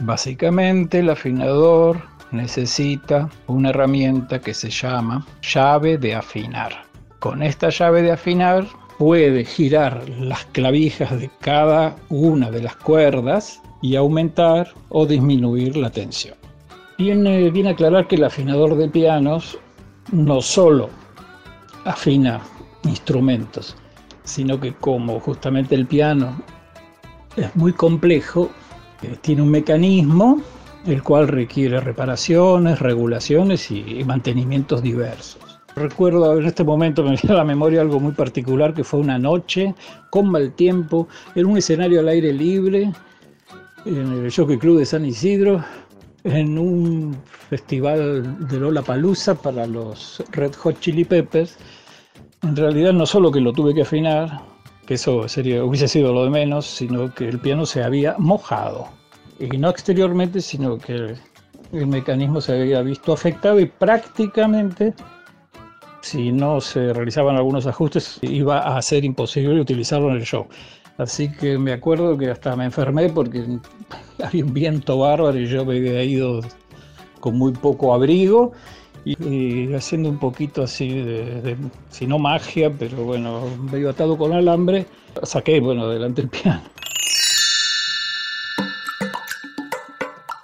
Básicamente 0.00 1.00
el 1.00 1.10
afinador 1.10 2.00
necesita 2.30 3.28
una 3.48 3.70
herramienta 3.70 4.40
que 4.40 4.54
se 4.54 4.70
llama 4.70 5.26
llave 5.42 5.98
de 5.98 6.14
afinar. 6.14 6.84
Con 7.18 7.42
esta 7.42 7.70
llave 7.70 8.02
de 8.02 8.12
afinar 8.12 8.66
puede 8.98 9.44
girar 9.44 10.08
las 10.08 10.44
clavijas 10.46 11.18
de 11.18 11.30
cada 11.40 11.96
una 12.10 12.50
de 12.50 12.62
las 12.62 12.76
cuerdas 12.76 13.60
y 13.82 13.96
aumentar 13.96 14.72
o 14.90 15.06
disminuir 15.06 15.76
la 15.76 15.90
tensión. 15.90 16.36
Viene, 16.98 17.50
viene 17.50 17.70
aclarar 17.70 18.06
que 18.06 18.16
el 18.16 18.24
afinador 18.24 18.76
de 18.76 18.88
pianos 18.88 19.58
no 20.12 20.40
solo 20.42 20.90
afina 21.84 22.40
instrumentos, 22.84 23.76
sino 24.30 24.60
que 24.60 24.72
como 24.72 25.20
justamente 25.20 25.74
el 25.74 25.86
piano 25.86 26.40
es 27.36 27.54
muy 27.56 27.72
complejo, 27.72 28.50
eh, 29.02 29.16
tiene 29.20 29.42
un 29.42 29.50
mecanismo 29.50 30.40
el 30.86 31.02
cual 31.02 31.28
requiere 31.28 31.80
reparaciones, 31.80 32.78
regulaciones 32.78 33.70
y, 33.70 34.02
mantenimientos 34.04 34.82
diversos. 34.82 35.42
Recuerdo 35.76 36.38
en 36.38 36.46
este 36.46 36.64
momento 36.64 37.02
me 37.02 37.10
viene 37.10 37.34
a 37.34 37.38
la 37.38 37.44
memoria 37.44 37.80
algo 37.80 38.00
muy 38.00 38.12
particular 38.12 38.74
que 38.74 38.82
fue 38.82 39.00
una 39.00 39.18
noche 39.18 39.74
con 40.10 40.30
mal 40.30 40.52
tiempo 40.52 41.06
en 41.34 41.46
un 41.46 41.58
escenario 41.58 42.00
al 42.00 42.08
aire 42.08 42.32
libre 42.32 42.92
en 43.84 44.24
el 44.24 44.32
Jockey 44.34 44.58
Club 44.58 44.78
de 44.78 44.86
San 44.86 45.04
Isidro 45.04 45.64
en 46.24 46.58
un 46.58 47.16
festival 47.48 48.48
de 48.48 48.58
Lola 48.58 48.82
Palusa 48.82 49.34
para 49.34 49.66
los 49.66 50.22
Red 50.32 50.54
Hot 50.56 50.80
Chili 50.80 51.04
Peppers 51.04 51.56
en 52.42 52.56
realidad 52.56 52.92
no 52.92 53.06
solo 53.06 53.30
que 53.30 53.40
lo 53.40 53.52
tuve 53.52 53.74
que 53.74 53.82
afinar, 53.82 54.40
que 54.86 54.94
eso 54.94 55.28
sería, 55.28 55.62
hubiese 55.62 55.88
sido 55.88 56.12
lo 56.12 56.24
de 56.24 56.30
menos, 56.30 56.66
sino 56.66 57.12
que 57.14 57.28
el 57.28 57.38
piano 57.38 57.66
se 57.66 57.82
había 57.82 58.16
mojado. 58.18 58.88
Y 59.38 59.56
no 59.56 59.68
exteriormente, 59.70 60.40
sino 60.40 60.78
que 60.78 61.16
el, 61.72 61.86
mecanismo 61.86 62.40
se 62.40 62.60
había 62.60 62.82
visto 62.82 63.12
afectado 63.12 63.60
y 63.60 63.66
prácticamente, 63.66 64.92
si 66.00 66.32
no 66.32 66.60
se 66.60 66.92
realizaban 66.92 67.36
algunos 67.36 67.66
ajustes, 67.66 68.18
iba 68.22 68.76
a 68.76 68.82
ser 68.82 69.04
imposible 69.04 69.60
utilizarlo 69.60 70.10
en 70.10 70.16
el 70.16 70.24
show. 70.24 70.46
Así 70.98 71.30
que 71.30 71.56
me 71.56 71.72
acuerdo 71.72 72.18
que 72.18 72.30
hasta 72.30 72.56
me 72.56 72.64
enfermé 72.64 73.08
porque 73.08 73.44
había 74.24 74.44
un 74.44 74.52
viento 74.52 74.98
bárbaro 74.98 75.38
y 75.38 75.46
yo 75.46 75.64
me 75.64 75.76
había 75.76 76.02
ido 76.02 76.40
con 77.20 77.38
muy 77.38 77.52
poco 77.52 77.94
abrigo 77.94 78.52
y, 79.04 79.72
haciendo 79.74 80.08
un 80.08 80.18
poquito 80.18 80.62
así 80.62 80.88
de, 80.88 81.56
si 81.90 82.06
no 82.06 82.18
magia, 82.18 82.70
pero 82.70 83.04
bueno, 83.04 83.42
medio 83.70 83.90
atado 83.90 84.16
con 84.18 84.32
alambre, 84.32 84.86
saqué, 85.22 85.60
bueno, 85.60 85.88
delante 85.88 86.22
el 86.22 86.28
piano. 86.28 86.62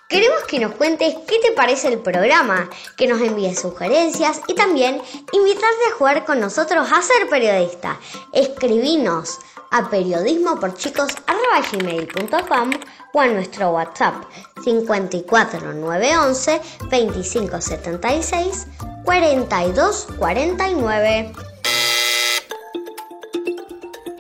Queremos 0.08 0.44
que 0.44 0.60
nos 0.60 0.72
cuentes 0.72 1.14
qué 1.26 1.38
te 1.40 1.52
parece 1.52 1.88
el 1.88 1.98
programa, 1.98 2.70
que 2.96 3.06
nos 3.06 3.20
envíes 3.20 3.60
sugerencias 3.60 4.40
y 4.48 4.54
también 4.54 5.02
invitarte 5.32 5.84
a 5.90 5.94
jugar 5.98 6.24
con 6.24 6.40
nosotros 6.40 6.90
a 6.90 7.02
ser 7.02 7.28
periodista. 7.28 7.98
Escribinos 8.32 9.38
a 9.72 9.90
periodismoporchicos.com 9.90 12.70
o 13.16 13.20
a 13.20 13.29
nuestro 13.29 13.70
WhatsApp 13.70 14.24
54 14.62 15.72
911 15.72 16.61
2576 16.90 18.66
4249. 19.05 21.33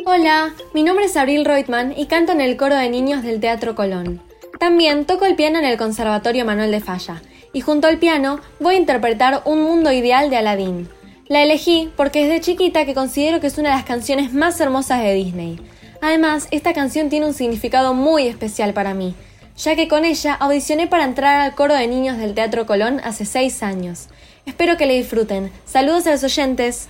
Hola, 0.06 0.54
mi 0.72 0.82
nombre 0.82 1.04
es 1.04 1.16
Abril 1.18 1.44
Reutemann 1.44 1.92
y 1.94 2.06
canto 2.06 2.32
en 2.32 2.40
el 2.40 2.56
coro 2.56 2.74
de 2.74 2.88
niños 2.88 3.22
del 3.22 3.38
Teatro 3.38 3.74
Colón. 3.74 4.22
También 4.58 5.04
toco 5.04 5.26
el 5.26 5.36
piano 5.36 5.58
en 5.58 5.66
el 5.66 5.76
Conservatorio 5.76 6.46
Manuel 6.46 6.70
de 6.70 6.80
Falla 6.80 7.20
y 7.52 7.60
junto 7.60 7.88
al 7.88 7.98
piano 7.98 8.40
voy 8.60 8.76
a 8.76 8.78
interpretar 8.78 9.42
Un 9.44 9.60
Mundo 9.60 9.92
Ideal 9.92 10.30
de 10.30 10.38
Aladdin. 10.38 10.88
La 11.28 11.42
elegí 11.42 11.92
porque 11.98 12.24
desde 12.24 12.40
chiquita 12.40 12.86
que 12.86 12.94
considero 12.94 13.40
que 13.40 13.48
es 13.48 13.58
una 13.58 13.68
de 13.70 13.76
las 13.76 13.84
canciones 13.84 14.32
más 14.32 14.58
hermosas 14.58 15.02
de 15.02 15.12
Disney. 15.12 15.60
Además, 16.06 16.46
esta 16.52 16.72
canción 16.72 17.08
tiene 17.08 17.26
un 17.26 17.34
significado 17.34 17.92
muy 17.92 18.28
especial 18.28 18.72
para 18.72 18.94
mí, 18.94 19.16
ya 19.56 19.74
que 19.74 19.88
con 19.88 20.04
ella 20.04 20.34
audicioné 20.34 20.86
para 20.86 21.02
entrar 21.02 21.40
al 21.40 21.56
coro 21.56 21.74
de 21.74 21.88
niños 21.88 22.16
del 22.16 22.32
Teatro 22.32 22.64
Colón 22.64 23.00
hace 23.02 23.24
seis 23.24 23.60
años. 23.64 24.06
Espero 24.46 24.76
que 24.76 24.86
le 24.86 24.94
disfruten. 24.94 25.50
Saludos 25.64 26.06
a 26.06 26.12
los 26.12 26.22
oyentes. 26.22 26.88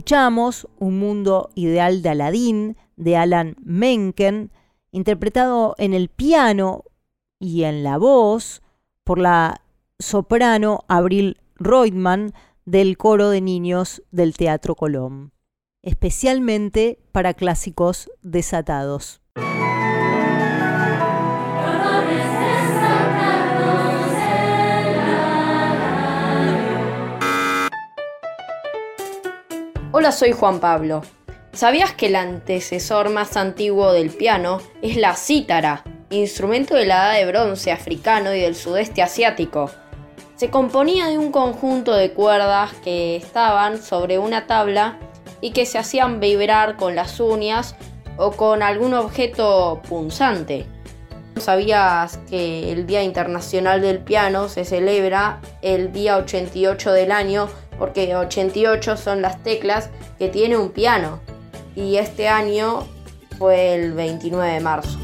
Escuchamos 0.00 0.66
Un 0.78 0.98
Mundo 0.98 1.50
Ideal 1.54 2.00
de 2.00 2.08
Aladín 2.08 2.78
de 2.96 3.18
Alan 3.18 3.54
Menken, 3.62 4.50
interpretado 4.92 5.74
en 5.76 5.92
el 5.92 6.08
piano 6.08 6.84
y 7.38 7.64
en 7.64 7.82
la 7.82 7.98
voz 7.98 8.62
por 9.04 9.18
la 9.18 9.60
soprano 9.98 10.86
Abril 10.88 11.36
Reutemann 11.56 12.32
del 12.64 12.96
coro 12.96 13.28
de 13.28 13.42
niños 13.42 14.02
del 14.10 14.34
Teatro 14.38 14.74
Colón, 14.74 15.32
especialmente 15.82 16.98
para 17.12 17.34
clásicos 17.34 18.10
desatados. 18.22 19.19
Hola, 30.00 30.12
soy 30.12 30.32
Juan 30.32 30.60
Pablo. 30.60 31.02
¿Sabías 31.52 31.92
que 31.92 32.06
el 32.06 32.16
antecesor 32.16 33.10
más 33.10 33.36
antiguo 33.36 33.92
del 33.92 34.08
piano 34.08 34.62
es 34.80 34.96
la 34.96 35.14
cítara, 35.14 35.84
instrumento 36.08 36.74
de 36.74 36.86
la 36.86 36.94
edad 36.94 37.18
de 37.18 37.30
bronce 37.30 37.70
africano 37.70 38.34
y 38.34 38.40
del 38.40 38.56
sudeste 38.56 39.02
asiático? 39.02 39.70
Se 40.36 40.48
componía 40.48 41.08
de 41.08 41.18
un 41.18 41.30
conjunto 41.30 41.92
de 41.92 42.12
cuerdas 42.12 42.72
que 42.82 43.16
estaban 43.16 43.76
sobre 43.76 44.18
una 44.18 44.46
tabla 44.46 44.98
y 45.42 45.50
que 45.50 45.66
se 45.66 45.76
hacían 45.76 46.18
vibrar 46.18 46.78
con 46.78 46.94
las 46.96 47.20
uñas 47.20 47.76
o 48.16 48.30
con 48.32 48.62
algún 48.62 48.94
objeto 48.94 49.82
punzante. 49.86 50.64
¿Sabías 51.36 52.16
que 52.30 52.72
el 52.72 52.86
Día 52.86 53.02
Internacional 53.02 53.82
del 53.82 53.98
Piano 53.98 54.48
se 54.48 54.64
celebra 54.64 55.42
el 55.60 55.92
día 55.92 56.16
88 56.16 56.90
del 56.90 57.12
año 57.12 57.50
porque 57.80 58.14
88 58.14 58.98
son 58.98 59.22
las 59.22 59.42
teclas 59.42 59.88
que 60.18 60.28
tiene 60.28 60.58
un 60.58 60.68
piano 60.68 61.18
y 61.74 61.96
este 61.96 62.28
año 62.28 62.86
fue 63.38 63.74
el 63.74 63.94
29 63.94 64.52
de 64.52 64.60
marzo. 64.60 64.98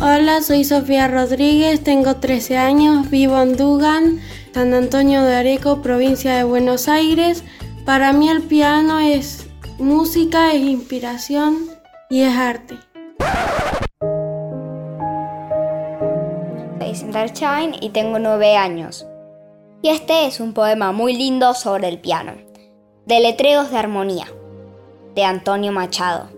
Hola, 0.00 0.40
soy 0.40 0.64
Sofía 0.64 1.08
Rodríguez, 1.08 1.84
tengo 1.84 2.16
13 2.16 2.56
años, 2.56 3.10
vivo 3.10 3.38
en 3.38 3.54
Dugan, 3.54 4.18
San 4.54 4.72
Antonio 4.72 5.22
de 5.22 5.34
Areco, 5.34 5.82
provincia 5.82 6.34
de 6.34 6.44
Buenos 6.44 6.88
Aires. 6.88 7.44
Para 7.84 8.14
mí 8.14 8.30
el 8.30 8.40
piano 8.40 8.98
es 8.98 9.46
música, 9.78 10.54
es 10.54 10.62
inspiración 10.62 11.68
y 12.08 12.22
es 12.22 12.34
arte. 12.34 12.78
Soy 16.78 16.94
Sandra 16.94 17.30
Chain 17.30 17.74
y 17.78 17.90
tengo 17.90 18.18
9 18.18 18.56
años. 18.56 19.06
Y 19.82 19.88
este 19.88 20.26
es 20.26 20.40
un 20.40 20.52
poema 20.52 20.92
muy 20.92 21.16
lindo 21.16 21.54
sobre 21.54 21.88
el 21.88 21.98
piano. 21.98 22.34
Deletreos 23.06 23.70
de 23.70 23.78
armonía, 23.78 24.26
de 25.14 25.24
Antonio 25.24 25.72
Machado. 25.72 26.28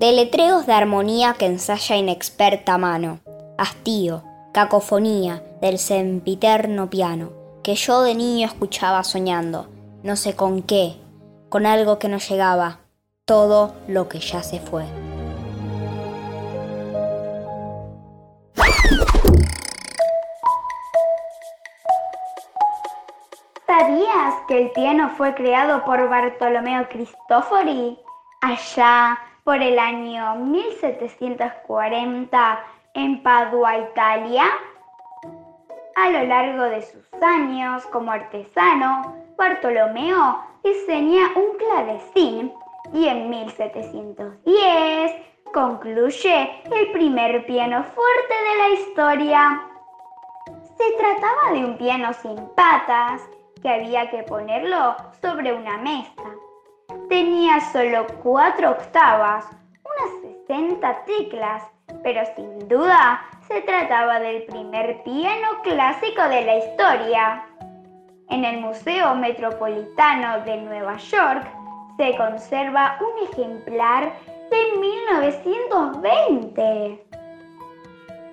Deletreos 0.00 0.66
de 0.66 0.72
armonía 0.72 1.34
que 1.38 1.46
ensaya 1.46 1.96
inexperta 1.96 2.76
mano. 2.76 3.20
Hastío, 3.58 4.24
cacofonía 4.52 5.44
del 5.60 5.78
sempiterno 5.78 6.90
piano, 6.90 7.30
que 7.62 7.76
yo 7.76 8.02
de 8.02 8.14
niño 8.14 8.46
escuchaba 8.46 9.04
soñando, 9.04 9.68
no 10.02 10.16
sé 10.16 10.34
con 10.34 10.62
qué, 10.62 10.96
con 11.48 11.64
algo 11.64 11.98
que 11.98 12.08
no 12.08 12.18
llegaba, 12.18 12.80
todo 13.24 13.74
lo 13.86 14.08
que 14.08 14.18
ya 14.18 14.42
se 14.42 14.58
fue. 14.58 14.84
Que 24.48 24.62
el 24.62 24.70
piano 24.70 25.10
fue 25.10 25.34
creado 25.34 25.84
por 25.84 26.08
Bartolomeo 26.08 26.88
Cristofori 26.88 27.96
allá 28.40 29.18
por 29.44 29.62
el 29.62 29.78
año 29.78 30.36
1740 30.36 32.64
en 32.94 33.22
Padua, 33.22 33.76
Italia? 33.76 34.46
A 35.96 36.10
lo 36.10 36.24
largo 36.24 36.62
de 36.62 36.80
sus 36.80 37.06
años 37.22 37.84
como 37.86 38.10
artesano, 38.10 39.14
Bartolomeo 39.36 40.42
diseña 40.64 41.30
un 41.36 41.58
clavecín 41.58 42.50
y 42.94 43.06
en 43.06 43.28
1710 43.28 45.12
concluye 45.52 46.62
el 46.64 46.90
primer 46.92 47.44
piano 47.44 47.84
fuerte 47.84 48.34
de 48.48 48.56
la 48.56 48.70
historia. 48.70 49.60
Se 50.78 50.90
trataba 50.96 51.52
de 51.52 51.66
un 51.66 51.76
piano 51.76 52.14
sin 52.14 52.48
patas 52.54 53.20
que 53.62 53.68
había 53.68 54.10
que 54.10 54.22
ponerlo 54.22 54.96
sobre 55.20 55.52
una 55.52 55.76
mesa. 55.78 56.22
Tenía 57.08 57.60
solo 57.60 58.06
cuatro 58.22 58.70
octavas, 58.70 59.50
unas 59.84 60.10
60 60.46 61.04
teclas, 61.04 61.64
pero 62.02 62.22
sin 62.36 62.68
duda 62.68 63.20
se 63.46 63.60
trataba 63.62 64.20
del 64.20 64.44
primer 64.44 65.02
piano 65.02 65.48
clásico 65.62 66.22
de 66.22 66.44
la 66.44 66.58
historia. 66.58 67.44
En 68.28 68.44
el 68.44 68.60
Museo 68.60 69.14
Metropolitano 69.14 70.44
de 70.44 70.58
Nueva 70.58 70.98
York 70.98 71.48
se 71.96 72.14
conserva 72.16 72.98
un 73.00 73.08
ejemplar 73.28 74.12
de 74.50 74.72
1920. 74.78 77.08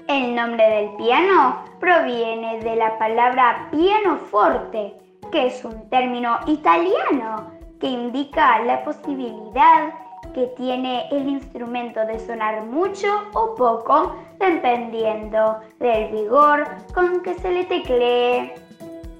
El 0.07 0.35
nombre 0.35 0.69
del 0.69 0.95
piano 0.97 1.63
proviene 1.79 2.59
de 2.59 2.75
la 2.75 2.99
palabra 2.99 3.69
pianoforte, 3.71 4.93
que 5.35 5.47
es 5.47 5.65
un 5.65 5.89
término 5.89 6.39
italiano 6.47 7.51
que 7.81 7.87
indica 7.87 8.57
la 8.59 8.81
posibilidad 8.85 9.93
que 10.33 10.47
tiene 10.55 11.09
el 11.11 11.27
instrumento 11.27 12.05
de 12.05 12.25
sonar 12.25 12.63
mucho 12.63 13.07
o 13.33 13.53
poco 13.53 14.15
dependiendo 14.39 15.59
del 15.77 16.09
vigor 16.09 16.65
con 16.93 17.21
que 17.21 17.33
se 17.33 17.51
le 17.51 17.65
teclee. 17.65 18.53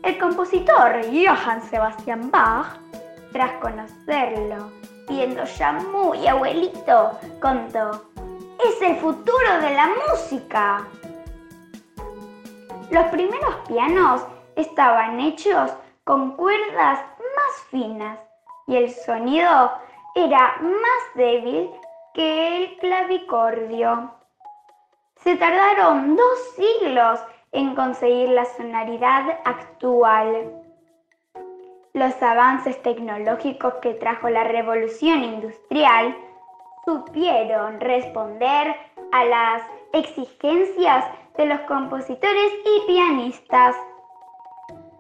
El 0.03 0.17
compositor 0.17 1.01
Johann 1.11 1.61
Sebastian 1.63 2.31
Bach, 2.31 2.77
tras 3.33 3.51
conocerlo, 3.59 4.71
siendo 5.09 5.43
ya 5.43 5.73
muy 5.73 6.25
abuelito, 6.25 7.11
contó, 7.41 8.05
es 8.65 8.81
el 8.81 8.95
futuro 9.01 9.59
de 9.59 9.73
la 9.73 9.89
música. 10.07 10.87
Los 12.89 13.03
primeros 13.07 13.55
pianos 13.67 14.21
estaban 14.55 15.19
hechos 15.19 15.73
con 16.05 16.37
cuerdas 16.37 16.99
más 17.19 17.61
finas 17.71 18.19
y 18.67 18.77
el 18.77 18.91
sonido 18.91 19.71
era 20.13 20.55
más 20.61 21.15
débil 21.15 21.69
que 22.13 22.57
el 22.57 22.77
clavicordio. 22.77 24.11
Se 25.17 25.35
tardaron 25.35 26.15
dos 26.15 26.39
siglos 26.55 27.19
en 27.51 27.73
conseguir 27.73 28.29
la 28.29 28.45
sonoridad 28.45 29.39
actual. 29.45 30.51
Los 31.93 32.21
avances 32.21 32.81
tecnológicos 32.83 33.73
que 33.75 33.95
trajo 33.95 34.29
la 34.29 34.43
revolución 34.43 35.23
industrial 35.23 36.15
supieron 36.85 37.79
responder 37.79 38.75
a 39.11 39.25
las 39.25 39.63
exigencias 39.93 41.05
de 41.35 41.47
los 41.47 41.61
compositores 41.61 42.51
y 42.63 42.87
pianistas. 42.87 43.75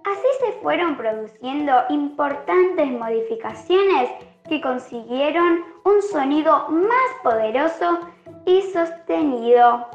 Así 0.05 0.27
se 0.39 0.51
fueron 0.61 0.97
produciendo 0.97 1.83
importantes 1.89 2.91
modificaciones 2.91 4.11
que 4.47 4.61
consiguieron 4.61 5.63
un 5.83 6.01
sonido 6.03 6.69
más 6.69 7.09
poderoso 7.23 8.01
y 8.45 8.61
sostenido. 8.71 9.89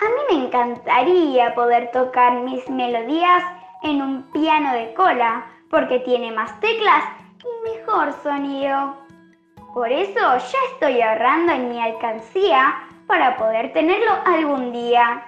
A 0.00 0.04
mí 0.04 0.20
me 0.36 0.46
encantaría 0.46 1.54
poder 1.54 1.92
tocar 1.92 2.40
mis 2.40 2.68
melodías 2.68 3.44
en 3.84 4.02
un 4.02 4.22
piano 4.32 4.72
de 4.72 4.92
cola 4.94 5.46
porque 5.70 6.00
tiene 6.00 6.32
más 6.32 6.58
teclas 6.58 7.04
y 7.38 7.70
mejor 7.70 8.12
sonido. 8.24 8.96
Por 9.74 9.92
eso 9.92 10.20
ya 10.20 10.58
estoy 10.72 11.00
ahorrando 11.00 11.52
en 11.52 11.68
mi 11.68 11.80
alcancía 11.80 12.74
para 13.06 13.36
poder 13.36 13.72
tenerlo 13.72 14.10
algún 14.24 14.72
día. 14.72 15.22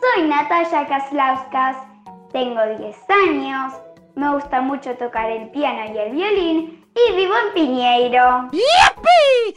Soy 0.00 0.28
Natalia 0.28 0.86
Kaslauskas, 0.88 1.93
tengo 2.34 2.60
10 2.66 2.96
años, 3.28 3.74
me 4.16 4.34
gusta 4.34 4.60
mucho 4.60 4.96
tocar 4.96 5.30
el 5.30 5.50
piano 5.50 5.94
y 5.94 5.98
el 5.98 6.12
violín 6.12 6.84
y 6.92 7.14
vivo 7.14 7.32
en 7.46 7.54
Piñeiro. 7.54 8.50
¡Yipi! 8.50 9.54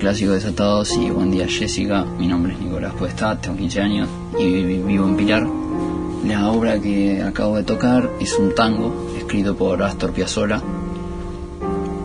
Clásicos 0.00 0.36
Desatados 0.36 0.96
y 0.96 1.10
buen 1.10 1.30
día 1.30 1.46
Jessica, 1.46 2.06
mi 2.18 2.26
nombre 2.26 2.54
es 2.54 2.58
Nicolás 2.58 2.94
Puesta, 2.94 3.38
tengo 3.38 3.58
15 3.58 3.80
años 3.82 4.08
y 4.38 4.62
vivo 4.62 5.06
en 5.06 5.14
Pilar. 5.14 5.46
La 6.24 6.50
obra 6.50 6.80
que 6.80 7.22
acabo 7.22 7.56
de 7.56 7.64
tocar 7.64 8.08
es 8.18 8.34
un 8.38 8.54
tango 8.54 9.10
escrito 9.18 9.54
por 9.54 9.82
Astor 9.82 10.12
Piazzolla 10.12 10.62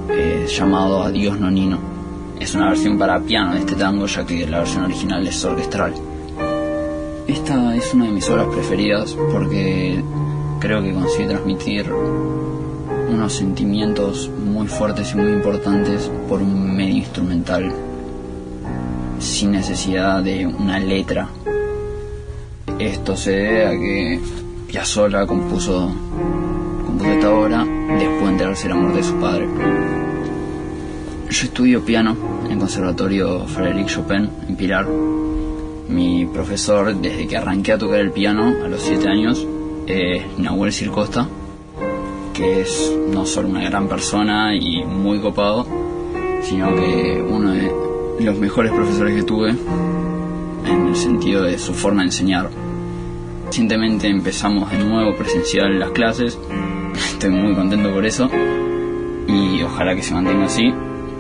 eh, 0.09 0.45
llamado 0.45 1.03
Adiós 1.03 1.39
Nonino. 1.39 1.79
Es 2.37 2.53
una 2.53 2.67
versión 2.67 2.97
para 2.97 3.17
piano 3.21 3.53
de 3.53 3.59
este 3.59 3.75
tango 3.75 4.07
ya 4.07 4.25
que 4.25 4.45
la 4.45 4.59
versión 4.59 4.83
original 4.83 5.25
es 5.25 5.45
orquestral. 5.45 5.93
Esta 7.27 7.75
es 7.77 7.93
una 7.93 8.07
de 8.07 8.11
mis 8.11 8.29
obras 8.29 8.47
preferidas 8.47 9.15
porque 9.31 10.03
creo 10.59 10.83
que 10.83 10.93
consigue 10.93 11.29
transmitir 11.29 11.89
unos 13.09 13.31
sentimientos 13.31 14.29
muy 14.29 14.67
fuertes 14.67 15.13
y 15.13 15.15
muy 15.15 15.31
importantes 15.31 16.11
por 16.27 16.41
un 16.41 16.75
medio 16.75 16.97
instrumental 16.97 17.84
sin 19.35 19.51
necesidad 19.51 20.23
de 20.23 20.47
una 20.47 20.79
letra. 20.79 21.27
Esto 22.79 23.17
se 23.17 23.31
debe 23.31 23.65
a 23.65 23.71
que 23.71 24.19
Piazzolla 24.65 25.27
compuso, 25.27 25.93
compuso 26.85 27.11
esta 27.11 27.29
obra 27.31 27.65
después 27.65 28.21
de 28.21 28.29
enterarse 28.29 28.67
el 28.67 28.71
amor 28.71 28.93
de 28.93 29.03
su 29.03 29.13
padre. 29.15 29.45
Yo 31.29 31.45
estudio 31.47 31.83
piano 31.83 32.15
en 32.45 32.51
el 32.53 32.59
Conservatorio 32.59 33.45
Frédéric 33.45 33.87
Chopin 33.87 34.29
en 34.47 34.55
Pilar. 34.55 34.87
Mi 35.89 36.25
profesor, 36.27 36.95
desde 36.95 37.27
que 37.27 37.35
arranqué 37.35 37.73
a 37.73 37.77
tocar 37.77 37.99
el 37.99 38.11
piano 38.11 38.55
a 38.63 38.69
los 38.69 38.81
7 38.83 39.05
años, 39.09 39.45
es 39.85 40.23
Nahuel 40.37 40.71
Circosta 40.71 41.27
que 42.33 42.61
es 42.61 42.93
no 43.09 43.25
solo 43.25 43.47
una 43.47 43.63
gran 43.63 43.87
persona 43.87 44.53
y 44.53 44.83
muy 44.83 45.19
copado, 45.19 45.65
sino 46.41 46.75
que 46.75 47.25
uno 47.25 47.51
de 47.51 47.94
los 48.19 48.37
mejores 48.37 48.71
profesores 48.71 49.15
que 49.15 49.23
tuve 49.23 49.49
en 49.49 50.87
el 50.87 50.95
sentido 50.95 51.43
de 51.43 51.57
su 51.57 51.73
forma 51.73 52.01
de 52.01 52.07
enseñar. 52.07 52.49
Recientemente 53.45 54.07
empezamos 54.07 54.71
de 54.71 54.79
nuevo 54.79 55.15
presencial 55.15 55.79
las 55.79 55.91
clases, 55.91 56.37
estoy 56.93 57.29
muy 57.29 57.53
contento 57.53 57.91
por 57.93 58.05
eso 58.05 58.29
y 59.27 59.61
ojalá 59.61 59.95
que 59.95 60.03
se 60.03 60.13
mantenga 60.13 60.45
así. 60.45 60.73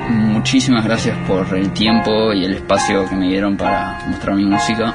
Muchísimas 0.09 0.85
gracias 0.85 1.17
por 1.27 1.47
el 1.57 1.71
tiempo 1.71 2.33
y 2.33 2.45
el 2.45 2.53
espacio 2.53 3.07
que 3.09 3.15
me 3.15 3.27
dieron 3.27 3.57
para 3.57 4.05
mostrar 4.07 4.35
mi 4.35 4.45
música. 4.45 4.93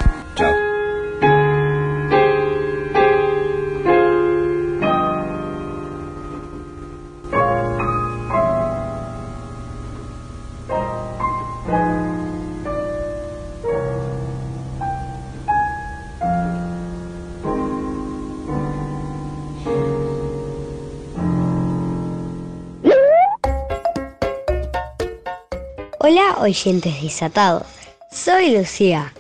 Hola 26.03 26.39
oyentes 26.41 27.03
desatados, 27.03 27.65
soy 28.11 28.57
Lucía. 28.57 29.13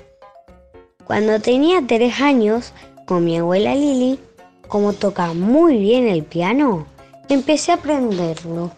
Cuando 1.05 1.38
tenía 1.38 1.87
tres 1.87 2.23
años, 2.23 2.73
con 3.05 3.23
mi 3.23 3.37
abuela 3.37 3.75
Lili, 3.75 4.19
como 4.66 4.95
toca 4.95 5.35
muy 5.35 5.77
bien 5.77 6.09
el 6.09 6.23
piano, 6.23 6.87
empecé 7.29 7.73
a 7.73 7.75
aprenderlo. 7.75 8.71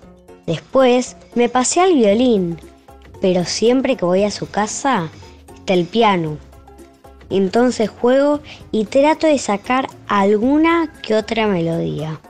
Después 0.48 1.16
me 1.36 1.48
pasé 1.48 1.80
al 1.80 1.94
violín, 1.94 2.58
pero 3.20 3.44
siempre 3.44 3.94
que 3.94 4.04
voy 4.04 4.24
a 4.24 4.32
su 4.32 4.50
casa 4.50 5.08
está 5.54 5.74
el 5.74 5.84
piano. 5.84 6.38
Entonces 7.30 7.88
juego 7.88 8.40
y 8.72 8.86
trato 8.86 9.28
de 9.28 9.38
sacar 9.38 9.86
alguna 10.08 10.92
que 11.02 11.14
otra 11.14 11.46
melodía. 11.46 12.20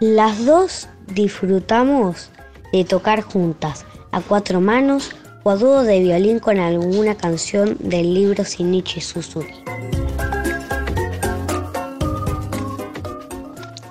Las 0.00 0.46
dos 0.46 0.88
disfrutamos 1.08 2.30
de 2.72 2.86
tocar 2.86 3.20
juntas 3.20 3.84
a 4.14 4.20
cuatro 4.20 4.60
manos 4.60 5.10
o 5.42 5.50
a 5.50 5.56
dúo 5.56 5.82
de 5.82 5.98
violín 5.98 6.38
con 6.38 6.60
alguna 6.60 7.16
canción 7.16 7.76
del 7.80 8.14
libro 8.14 8.44
Shinichi 8.44 9.00
Suzuki. 9.00 9.64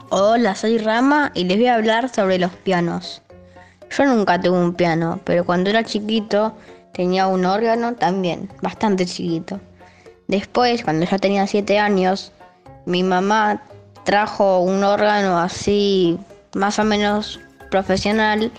Hola, 0.09 0.55
soy 0.55 0.77
Rama 0.77 1.31
y 1.35 1.43
les 1.43 1.57
voy 1.57 1.67
a 1.67 1.75
hablar 1.75 2.07
sobre 2.07 2.39
los 2.39 2.51
pianos. 2.51 3.21
Yo 3.89 4.05
nunca 4.05 4.39
tuve 4.39 4.57
un 4.57 4.73
piano, 4.73 5.19
pero 5.25 5.45
cuando 5.45 5.69
era 5.69 5.83
chiquito 5.83 6.55
tenía 6.93 7.27
un 7.27 7.43
órgano 7.43 7.95
también, 7.95 8.49
bastante 8.61 9.05
chiquito. 9.05 9.59
Después, 10.29 10.85
cuando 10.85 11.05
ya 11.05 11.17
tenía 11.17 11.45
7 11.45 11.79
años, 11.79 12.31
mi 12.85 13.03
mamá 13.03 13.61
trajo 14.05 14.61
un 14.61 14.85
órgano 14.85 15.37
así, 15.37 16.17
más 16.55 16.79
o 16.79 16.85
menos 16.85 17.41
profesional, 17.69 18.53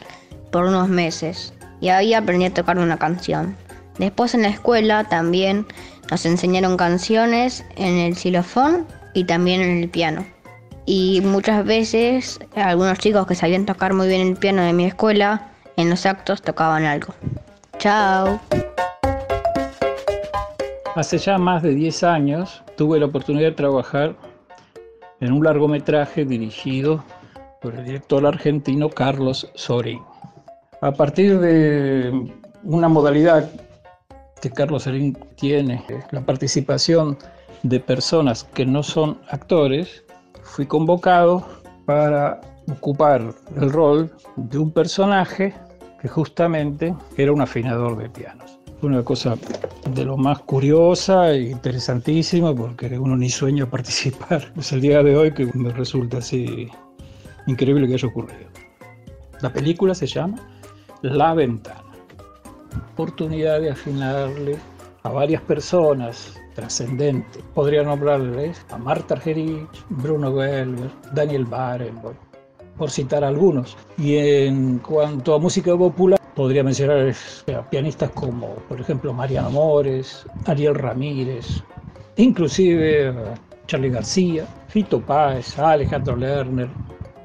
por 0.55 0.67
unos 0.67 0.89
meses. 0.89 1.53
Y 1.81 1.89
ahí 1.89 2.15
aprendí 2.15 2.45
a 2.45 2.55
tocar 2.55 2.79
una 2.79 2.97
canción. 2.97 3.57
Después 3.99 4.35
en 4.35 4.43
la 4.43 4.51
escuela 4.51 5.03
también 5.03 5.67
nos 6.13 6.25
enseñaron 6.25 6.77
canciones 6.77 7.65
en 7.75 7.99
el 7.99 8.15
xilofón 8.15 8.87
y 9.15 9.25
también 9.25 9.61
en 9.61 9.83
el 9.83 9.89
piano. 9.89 10.25
Y 10.87 11.23
muchas 11.23 11.65
veces 11.65 12.39
algunos 12.55 13.01
chicos 13.01 13.27
que 13.27 13.35
sabían 13.35 13.67
tocar 13.67 13.95
muy 13.95 14.07
bien 14.07 14.29
el 14.29 14.37
piano 14.37 14.63
de 14.63 14.73
mi 14.73 14.85
escuela, 14.85 15.51
en 15.77 15.91
los 15.91 16.07
actos 16.07 16.41
tocaban 16.41 16.85
algo. 16.85 17.13
Chao. 17.79 18.41
Hace 20.95 21.19
ya 21.19 21.37
más 21.37 21.65
de 21.65 21.75
10 21.75 22.05
años 22.05 22.63
tuve 22.77 23.01
la 23.01 23.07
oportunidad 23.07 23.49
de 23.49 23.57
trabajar 23.57 24.15
en 25.19 25.33
un 25.33 25.43
largometraje 25.43 26.25
dirigido 26.25 27.03
por 27.61 27.75
el 27.75 27.85
director 27.85 28.25
argentino 28.25 28.89
Carlos 28.89 29.51
Sorín. 29.57 30.14
A 30.85 30.93
partir 30.93 31.41
de 31.41 32.31
una 32.63 32.89
modalidad 32.89 33.51
que 34.43 34.51
Carlos 34.51 34.83
Sorín 34.83 35.17
tiene, 35.35 35.83
la 36.11 36.21
participación 36.21 37.17
de 37.63 37.81
personas 37.81 38.45
que 38.45 38.67
no 38.67 38.83
son 38.83 39.17
actores, 39.31 40.05
fui 40.43 40.67
convocado 40.67 41.43
para 41.87 42.39
ocupar 42.71 43.35
el 43.57 43.73
rol 43.73 44.13
de 44.37 44.59
un 44.59 44.71
personaje 44.73 45.55
que 46.03 46.09
justamente 46.09 46.95
era 47.17 47.33
un 47.33 47.41
afinador 47.41 47.97
de 47.97 48.11
pianos. 48.11 48.59
Fue 48.79 48.91
una 48.91 49.03
cosa 49.03 49.39
de 49.91 50.05
lo 50.05 50.19
más 50.19 50.41
curiosa 50.41 51.31
e 51.31 51.45
interesantísima 51.45 52.55
porque 52.55 52.99
uno 52.99 53.17
ni 53.17 53.31
sueña 53.31 53.65
participar. 53.65 54.53
Es 54.59 54.71
el 54.73 54.83
día 54.83 55.03
de 55.03 55.17
hoy 55.17 55.33
que 55.33 55.49
me 55.55 55.71
resulta 55.71 56.19
así 56.19 56.69
increíble 57.47 57.89
que 57.89 57.95
haya 57.95 58.09
ocurrido. 58.09 58.51
La 59.41 59.51
película 59.51 59.95
se 59.95 60.07
llama 60.07 60.37
La 61.05 61.35
Ventana. 61.35 61.83
Oportunidad 62.95 63.61
de 63.61 63.73
afinarle 63.73 64.57
a 65.03 65.11
varias 65.11 65.43
personas 65.43 66.41
trascendentes. 66.55 67.43
Podría 67.53 67.83
nombrarles 67.83 68.65
a 68.71 68.79
Marta 68.79 69.13
Argerich, 69.13 69.69
Bruno 69.91 70.35
Gelber, 70.35 70.91
Daniel 71.13 71.45
Barenboim, 71.45 72.17
por 72.79 72.91
citar 72.91 73.23
algunos. 73.23 73.77
Y 73.99 74.17
en 74.17 74.79
cuanto 74.79 75.35
a 75.35 75.39
música 75.39 75.77
popular, 75.77 76.19
podría 76.35 76.65
mencionar 76.65 77.15
a 77.55 77.69
pianistas 77.69 78.09
como, 78.13 78.55
por 78.67 78.81
ejemplo, 78.81 79.13
Mariano 79.13 79.51
Mores, 79.51 80.25
Ariel 80.47 80.75
Ramírez, 80.75 81.63
inclusive 82.17 83.15
Charlie 83.67 83.91
García, 83.91 84.47
Fito 84.69 85.03
Páez, 85.03 85.59
Alejandro 85.59 86.17
Lerner, 86.17 86.71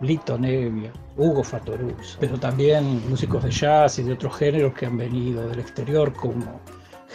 Lito 0.02 0.38
Nevia, 0.38 0.92
Hugo 1.20 1.44
Fatoruz, 1.44 2.18
pero 2.20 2.40
también 2.40 3.08
músicos 3.10 3.44
de 3.44 3.52
jazz 3.52 4.00
y 4.00 4.04
de 4.04 4.14
otros 4.14 4.38
géneros 4.38 4.74
que 4.74 4.86
han 4.86 4.98
venido 4.98 5.48
del 5.50 5.60
exterior 5.60 6.14
como 6.14 6.62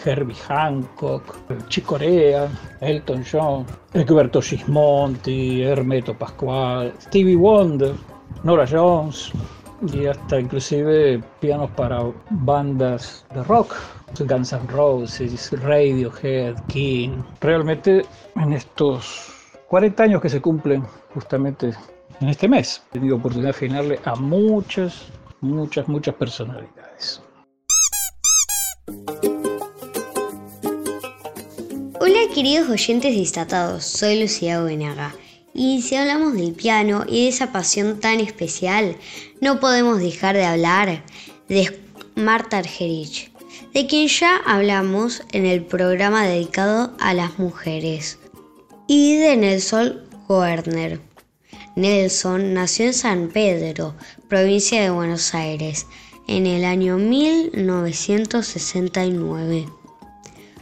Herbie 0.04 0.36
Hancock, 0.46 1.36
Chick 1.68 1.86
Corea, 1.86 2.48
Elton 2.80 3.24
John, 3.30 3.64
Egberto 3.94 4.42
Gismonti, 4.42 5.62
Hermeto 5.62 6.12
Pascual, 6.18 6.92
Stevie 7.00 7.36
Wonder, 7.36 7.94
Nora 8.42 8.66
Jones 8.70 9.32
y 9.92 10.06
hasta 10.06 10.38
inclusive 10.38 11.22
pianos 11.40 11.70
para 11.70 12.02
bandas 12.30 13.24
de 13.34 13.42
rock, 13.44 13.74
Guns 14.18 14.52
N' 14.52 14.66
Roses, 14.68 15.50
Radiohead, 15.62 16.56
King. 16.66 17.22
Realmente 17.40 18.04
en 18.36 18.52
estos 18.52 19.32
40 19.68 20.02
años 20.02 20.22
que 20.22 20.28
se 20.28 20.40
cumplen 20.40 20.84
justamente 21.14 21.72
en 22.20 22.28
este 22.28 22.48
mes, 22.48 22.82
he 22.90 22.94
tenido 22.94 23.16
oportunidad 23.16 23.50
de 23.50 23.56
afinarle 23.56 24.00
a 24.04 24.14
muchas, 24.14 25.02
muchas, 25.40 25.88
muchas 25.88 26.14
personalidades. 26.14 27.20
Hola 32.00 32.18
queridos 32.34 32.68
oyentes 32.68 33.14
distatados, 33.14 33.84
soy 33.84 34.20
Lucía 34.20 34.60
Buenaga. 34.60 35.14
Y 35.54 35.82
si 35.82 35.94
hablamos 35.94 36.34
del 36.34 36.52
piano 36.52 37.04
y 37.06 37.24
de 37.24 37.28
esa 37.28 37.52
pasión 37.52 38.00
tan 38.00 38.18
especial, 38.18 38.96
no 39.40 39.60
podemos 39.60 40.00
dejar 40.00 40.34
de 40.34 40.44
hablar 40.44 41.04
de 41.48 41.80
Marta 42.16 42.58
Argerich, 42.58 43.30
de 43.72 43.86
quien 43.86 44.08
ya 44.08 44.36
hablamos 44.46 45.22
en 45.32 45.46
el 45.46 45.64
programa 45.64 46.24
dedicado 46.24 46.92
a 46.98 47.14
las 47.14 47.38
mujeres, 47.38 48.18
y 48.88 49.16
de 49.16 49.36
Nelson 49.36 50.00
Werner. 50.28 51.13
Nelson 51.76 52.54
nació 52.54 52.86
en 52.86 52.94
San 52.94 53.28
Pedro, 53.28 53.94
provincia 54.28 54.80
de 54.80 54.90
Buenos 54.90 55.34
Aires, 55.34 55.88
en 56.28 56.46
el 56.46 56.64
año 56.64 56.98
1969. 56.98 59.66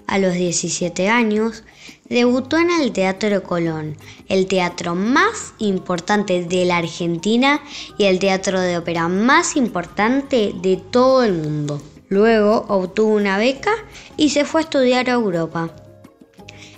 A 0.06 0.18
los 0.18 0.32
17 0.32 1.10
años, 1.10 1.64
debutó 2.08 2.56
en 2.56 2.70
el 2.70 2.92
Teatro 2.92 3.42
Colón, 3.42 3.98
el 4.28 4.46
teatro 4.46 4.94
más 4.94 5.52
importante 5.58 6.44
de 6.44 6.64
la 6.64 6.78
Argentina 6.78 7.60
y 7.98 8.04
el 8.04 8.18
teatro 8.18 8.58
de 8.60 8.78
ópera 8.78 9.08
más 9.08 9.56
importante 9.56 10.54
de 10.62 10.78
todo 10.78 11.24
el 11.24 11.34
mundo. 11.34 11.82
Luego 12.08 12.64
obtuvo 12.68 13.12
una 13.14 13.36
beca 13.36 13.74
y 14.16 14.30
se 14.30 14.46
fue 14.46 14.62
a 14.62 14.64
estudiar 14.64 15.10
a 15.10 15.14
Europa. 15.14 15.74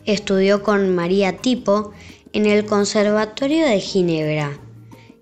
Estudió 0.04 0.64
con 0.64 0.92
María 0.94 1.36
Tipo 1.36 1.92
en 2.34 2.46
el 2.46 2.66
Conservatorio 2.66 3.64
de 3.64 3.80
Ginebra 3.80 4.58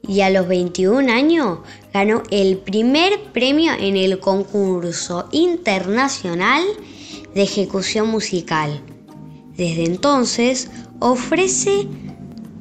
y 0.08 0.22
a 0.22 0.30
los 0.30 0.48
21 0.48 1.12
años 1.12 1.58
ganó 1.92 2.22
el 2.30 2.58
primer 2.58 3.22
premio 3.32 3.72
en 3.78 3.96
el 3.96 4.18
concurso 4.18 5.28
internacional 5.30 6.64
de 7.34 7.42
ejecución 7.42 8.08
musical. 8.08 8.80
Desde 9.56 9.84
entonces 9.84 10.70
ofrece 10.98 11.86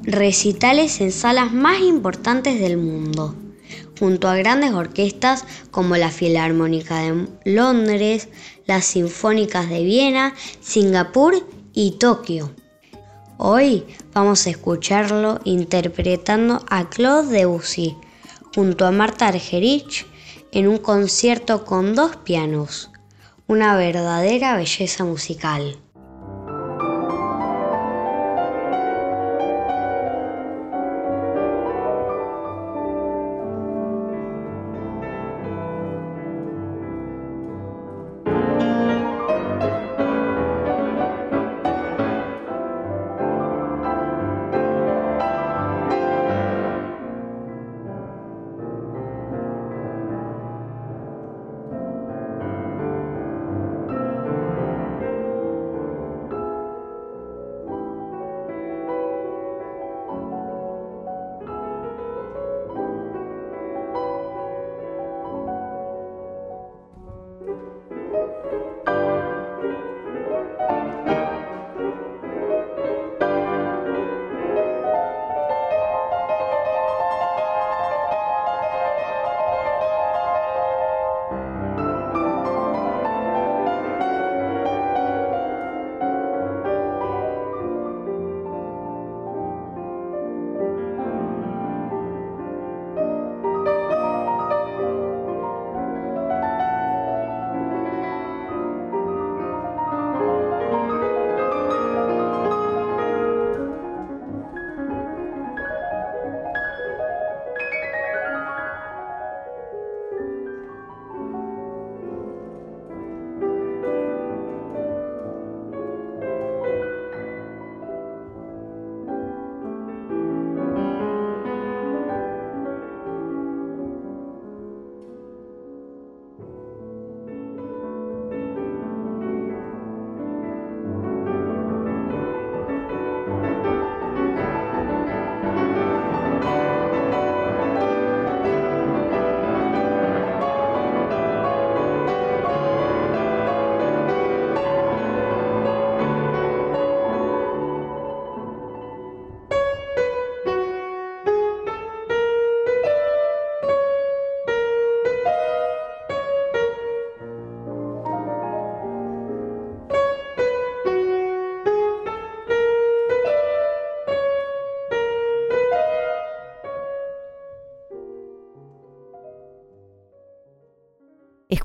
recitales 0.04 1.00
en 1.00 1.14
salas 1.14 1.54
más 1.54 1.80
importantes 1.80 2.60
del 2.60 2.78
mundo, 2.78 3.36
junto 4.00 4.28
a 4.28 4.36
grandes 4.36 4.74
orquestas 4.74 5.46
como 5.72 5.96
la 5.96 6.12
Filarmónica 6.12 7.00
de 7.00 7.28
Londres, 7.46 8.28
las 8.66 8.84
Sinfónicas 8.84 9.70
de 9.70 9.84
Viena, 9.84 10.34
Singapur 10.60 11.48
y 11.74 11.92
Tokio. 11.92 12.52
Hoy 13.44 13.88
vamos 14.14 14.46
a 14.46 14.52
escucharlo 14.52 15.40
interpretando 15.46 16.64
a 16.70 16.90
Claude 16.90 17.40
Debussy 17.40 17.98
junto 18.54 18.86
a 18.86 18.92
Marta 18.92 19.30
Argerich 19.30 20.06
en 20.52 20.68
un 20.68 20.78
concierto 20.78 21.66
con 21.66 21.96
dos 21.96 22.18
pianos 22.18 22.92
una 23.48 23.76
verdadera 23.76 24.56
belleza 24.56 25.06
musical. 25.06 25.80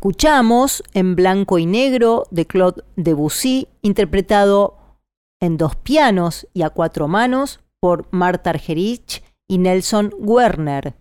Escuchamos 0.07 0.85
en 0.95 1.17
blanco 1.17 1.59
y 1.59 1.67
negro 1.67 2.29
de 2.31 2.47
Claude 2.47 2.85
Debussy, 2.95 3.67
interpretado 3.83 4.79
en 5.41 5.57
dos 5.57 5.75
pianos 5.75 6.47
y 6.55 6.63
a 6.63 6.71
cuatro 6.71 7.09
manos 7.09 7.59
por 7.81 8.07
Marta 8.13 8.51
Argerich 8.51 9.25
y 9.49 9.59
Nelson 9.59 10.15
Werner. 10.17 10.95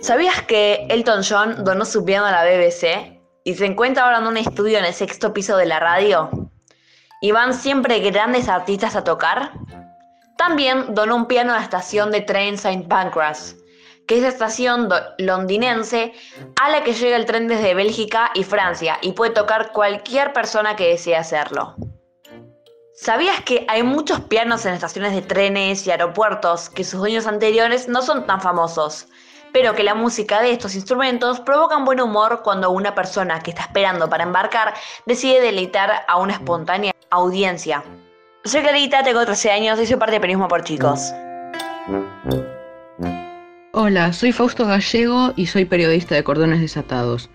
¿Sabías 0.00 0.40
que 0.42 0.86
Elton 0.88 1.22
John 1.28 1.64
donó 1.64 1.84
su 1.84 2.04
piano 2.04 2.26
a 2.26 2.30
la 2.30 2.44
BBC 2.44 3.17
y 3.48 3.54
se 3.54 3.64
encuentra 3.64 4.04
ahora 4.04 4.18
en 4.18 4.26
un 4.26 4.36
estudio 4.36 4.76
en 4.76 4.84
el 4.84 4.92
sexto 4.92 5.32
piso 5.32 5.56
de 5.56 5.64
la 5.64 5.80
radio? 5.80 6.28
¿Y 7.22 7.32
van 7.32 7.54
siempre 7.54 7.98
grandes 8.00 8.46
artistas 8.46 8.94
a 8.94 9.04
tocar? 9.04 9.52
También 10.36 10.94
donó 10.94 11.16
un 11.16 11.24
piano 11.24 11.54
a 11.54 11.56
la 11.56 11.62
estación 11.62 12.10
de 12.10 12.20
tren 12.20 12.56
St. 12.56 12.86
Pancras, 12.90 13.56
que 14.06 14.16
es 14.16 14.22
la 14.22 14.28
estación 14.28 14.90
londinense 15.16 16.12
a 16.60 16.68
la 16.68 16.84
que 16.84 16.92
llega 16.92 17.16
el 17.16 17.24
tren 17.24 17.48
desde 17.48 17.72
Bélgica 17.72 18.32
y 18.34 18.44
Francia 18.44 18.98
y 19.00 19.12
puede 19.12 19.32
tocar 19.32 19.72
cualquier 19.72 20.34
persona 20.34 20.76
que 20.76 20.88
desee 20.88 21.16
hacerlo. 21.16 21.74
¿Sabías 22.96 23.40
que 23.44 23.64
hay 23.68 23.82
muchos 23.82 24.20
pianos 24.20 24.66
en 24.66 24.74
estaciones 24.74 25.14
de 25.14 25.22
trenes 25.22 25.86
y 25.86 25.90
aeropuertos 25.90 26.68
que 26.68 26.84
sus 26.84 27.00
dueños 27.00 27.26
anteriores 27.26 27.88
no 27.88 28.02
son 28.02 28.26
tan 28.26 28.42
famosos? 28.42 29.08
Pero 29.52 29.74
que 29.74 29.82
la 29.82 29.94
música 29.94 30.42
de 30.42 30.52
estos 30.52 30.74
instrumentos 30.74 31.40
provocan 31.40 31.84
buen 31.84 32.00
humor 32.00 32.42
cuando 32.42 32.70
una 32.70 32.94
persona 32.94 33.40
que 33.40 33.50
está 33.50 33.62
esperando 33.62 34.08
para 34.08 34.24
embarcar 34.24 34.74
decide 35.06 35.40
deleitar 35.40 36.04
a 36.06 36.18
una 36.18 36.34
espontánea 36.34 36.94
audiencia. 37.10 37.82
Soy 38.44 38.62
Clarita, 38.62 39.02
tengo 39.02 39.24
13 39.24 39.50
años 39.50 39.80
y 39.80 39.86
soy 39.86 39.96
parte 39.96 40.14
de 40.14 40.20
Periodismo 40.20 40.48
por 40.48 40.64
Chicos. 40.64 41.12
Hola, 43.72 44.12
soy 44.12 44.32
Fausto 44.32 44.66
Gallego 44.66 45.32
y 45.36 45.46
soy 45.46 45.64
periodista 45.64 46.14
de 46.14 46.24
Cordones 46.24 46.60
Desatados. 46.60 47.30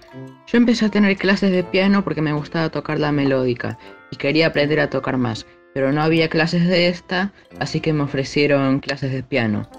Yo 0.48 0.58
empecé 0.58 0.86
a 0.86 0.90
tener 0.90 1.16
clases 1.16 1.52
de 1.52 1.64
piano 1.64 2.04
porque 2.04 2.22
me 2.22 2.34
gustaba 2.34 2.70
tocar 2.70 3.00
la 3.00 3.12
melódica 3.12 3.78
y 4.12 4.18
quería 4.18 4.48
aprender 4.48 4.80
a 4.80 4.90
tocar 4.90 5.18
más, 5.18 5.46
pero 5.74 5.92
no 5.92 6.02
había 6.02 6.30
clases 6.30 6.68
de 6.68 6.88
esta, 6.88 7.32
así 7.60 7.80
que 7.80 7.94
me 7.94 8.04
ofrecieron 8.04 8.80
clases 8.80 9.12
de 9.12 9.24
piano. 9.24 9.70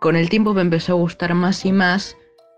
Con 0.00 0.14
el 0.14 0.28
tiempo 0.28 0.52
me 0.52 0.60
empezó 0.60 0.92
a 0.92 0.96
gustar 0.96 1.34
más 1.34 1.64
y 1.64 1.72
más, 1.72 2.16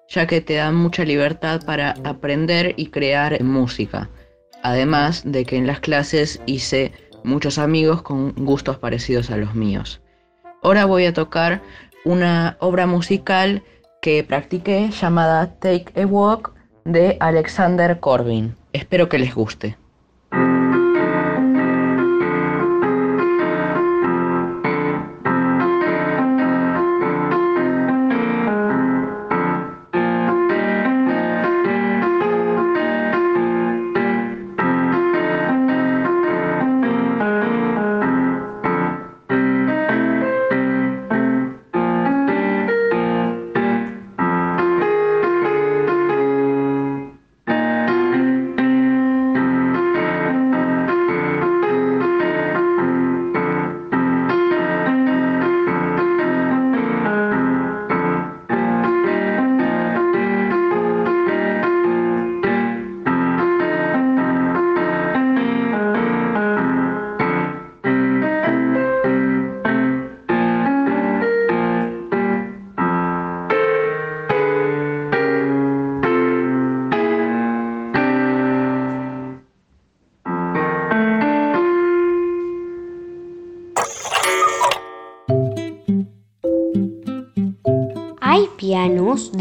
ya 0.09 0.26
que 0.26 0.41
te 0.41 0.55
da 0.55 0.72
mucha 0.72 1.05
libertad 1.05 1.62
para 1.64 1.95
aprender 2.05 2.74
y 2.76 2.89
crear 2.89 3.43
música. 3.43 4.11
Además 4.62 5.22
de 5.24 5.45
que 5.45 5.57
en 5.57 5.66
las 5.66 5.80
clases 5.80 6.41
hice 6.47 6.93
muchos 7.22 7.59
amigos 7.59 8.03
con 8.03 8.32
gustos 8.34 8.78
parecidos 8.78 9.30
a 9.30 9.36
los 9.36 9.55
míos. 9.55 10.01
Ahora 10.62 10.84
voy 10.84 11.07
a 11.07 11.12
tocar 11.12 11.62
una 12.05 12.57
obra 12.61 12.86
musical 12.86 13.62
que 14.03 14.24
practiqué 14.24 14.91
llamada 14.91 15.59
Take 15.61 16.01
a 16.01 16.07
Walk 16.07 16.53
de 16.84 17.16
Alexander 17.20 18.01
Corbin. 18.01 18.57
Espero 18.72 19.09
que 19.09 19.18
les 19.18 19.34
guste. 19.34 19.76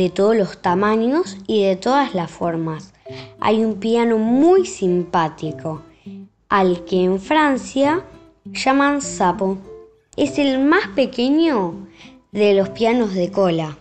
Todos 0.10 0.36
los 0.36 0.62
tamaños 0.62 1.38
y 1.48 1.64
de 1.64 1.76
todas 1.76 2.14
las 2.14 2.32
formas. 2.32 2.94
Hay 3.40 3.64
un 3.64 3.76
piano 3.76 4.18
muy 4.18 4.66
simpático, 4.66 5.82
al 6.50 6.86
que 6.86 7.04
en 7.04 7.20
Francia 7.20 8.04
llaman 8.46 9.02
sapo. 9.02 9.58
Es 10.16 10.40
el 10.40 10.60
más 10.60 10.88
pequeño 10.96 11.88
de 12.32 12.54
los 12.54 12.70
pianos 12.70 13.14
de 13.14 13.32
cola. 13.32 13.78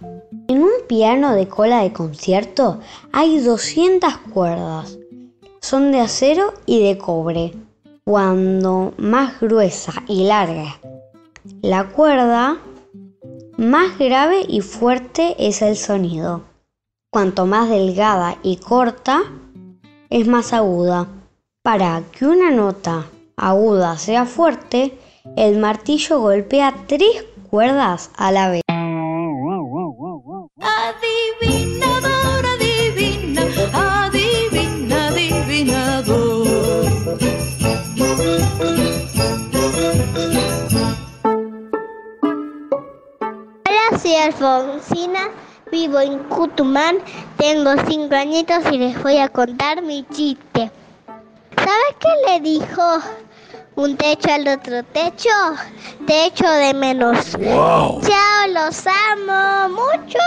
En 0.48 0.62
un 0.62 0.70
piano 0.88 1.34
de 1.34 1.48
cola 1.48 1.82
de 1.82 1.92
concierto 1.92 2.80
hay 3.12 3.40
200 3.40 4.16
cuerdas. 4.32 4.98
Son 5.60 5.92
de 5.92 6.00
acero 6.00 6.54
y 6.66 6.82
de 6.82 6.98
cobre. 6.98 7.52
Cuando 8.04 8.94
más 8.98 9.40
gruesa 9.40 9.92
y 10.06 10.24
larga 10.24 10.78
la 11.62 11.88
cuerda, 11.88 12.58
más 13.56 13.98
grave 13.98 14.44
y 14.46 14.60
fuerte 14.60 15.34
es 15.38 15.62
el 15.62 15.76
sonido. 15.76 16.42
Cuanto 17.10 17.46
más 17.46 17.70
delgada 17.70 18.36
y 18.42 18.56
corta, 18.56 19.22
es 20.10 20.26
más 20.26 20.52
aguda. 20.52 21.08
Para 21.62 22.02
que 22.12 22.26
una 22.26 22.50
nota 22.50 23.06
aguda 23.36 23.96
sea 23.96 24.26
fuerte, 24.26 24.98
el 25.36 25.58
martillo 25.58 26.20
golpea 26.20 26.74
tres 26.86 27.24
cuerdas 27.50 28.10
a 28.16 28.30
la 28.30 28.50
vez. 28.50 28.65
Alfonsina, 44.04 45.30
vivo 45.72 45.98
en 45.98 46.18
Cutumán, 46.24 46.98
tengo 47.38 47.72
cinco 47.88 48.14
añitos 48.14 48.62
y 48.70 48.78
les 48.78 49.02
voy 49.02 49.16
a 49.16 49.28
contar 49.28 49.82
mi 49.82 50.04
chiste. 50.12 50.70
¿Sabes 51.56 51.96
qué 51.98 52.08
le 52.28 52.40
dijo 52.40 52.82
un 53.76 53.96
techo 53.96 54.32
al 54.32 54.46
otro 54.48 54.82
techo? 54.84 55.30
Te 56.06 56.26
echo 56.26 56.48
de 56.48 56.74
menos. 56.74 57.32
Chao, 57.32 58.46
los 58.52 58.86
amo 58.86 59.68
mucho. 59.70 60.18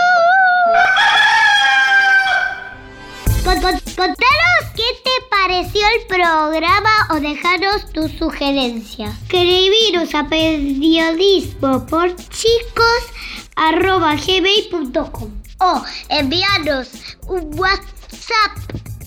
Contanos 3.44 4.64
qué 4.76 4.82
te 5.04 5.26
pareció 5.30 5.82
el 6.00 6.06
programa 6.08 7.08
o 7.10 7.14
dejaros 7.20 7.90
tus 7.92 8.10
sugerencias. 8.12 9.14
Escribiros 9.22 10.14
a 10.14 10.28
periodismo 10.28 11.86
por 11.86 12.14
chicos 12.16 13.02
arroba 13.60 14.16
gmail.com 14.16 15.30
o 15.60 15.84
enviarnos 16.08 16.88
un 17.28 17.56
WhatsApp 17.58 18.56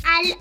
al 0.06 0.38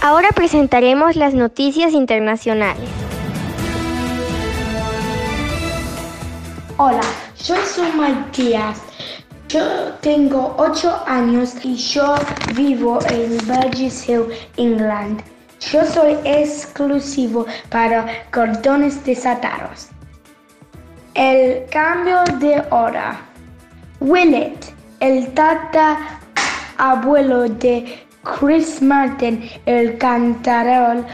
Ahora 0.00 0.30
presentaremos 0.30 1.16
las 1.16 1.34
noticias 1.34 1.92
internacionales. 1.92 2.88
Hola, 6.76 7.02
yo 7.44 7.56
soy 7.66 7.90
Matías 7.90 8.85
yo 9.48 9.92
tengo 10.00 10.54
8 10.58 11.04
años 11.06 11.54
y 11.62 11.76
yo 11.76 12.16
vivo 12.54 12.98
en 13.10 13.38
Burgess 13.46 14.08
Hill, 14.08 14.26
England. 14.56 15.22
Yo 15.60 15.84
soy 15.84 16.16
exclusivo 16.24 17.46
para 17.70 18.06
cordones 18.32 19.04
desatados. 19.04 19.88
El 21.14 21.64
cambio 21.70 22.24
de 22.38 22.62
hora. 22.70 23.20
Willet, 24.00 24.74
el 25.00 25.32
tata 25.32 25.98
abuelo 26.76 27.48
de 27.48 28.06
Chris 28.22 28.82
Martin, 28.82 29.48
el 29.64 29.96
cantarol 29.98 31.06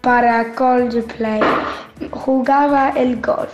para 0.00 0.52
Coldplay, 0.54 1.40
jugaba 2.10 2.90
el 2.90 3.20
golf. 3.20 3.52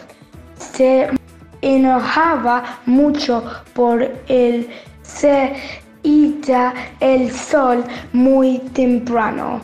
Enojaba 1.63 2.81
mucho 2.87 3.43
por 3.75 4.03
el 4.29 4.69
se 5.03 5.53
el 7.01 7.31
sol 7.31 7.85
muy 8.13 8.59
temprano. 8.73 9.61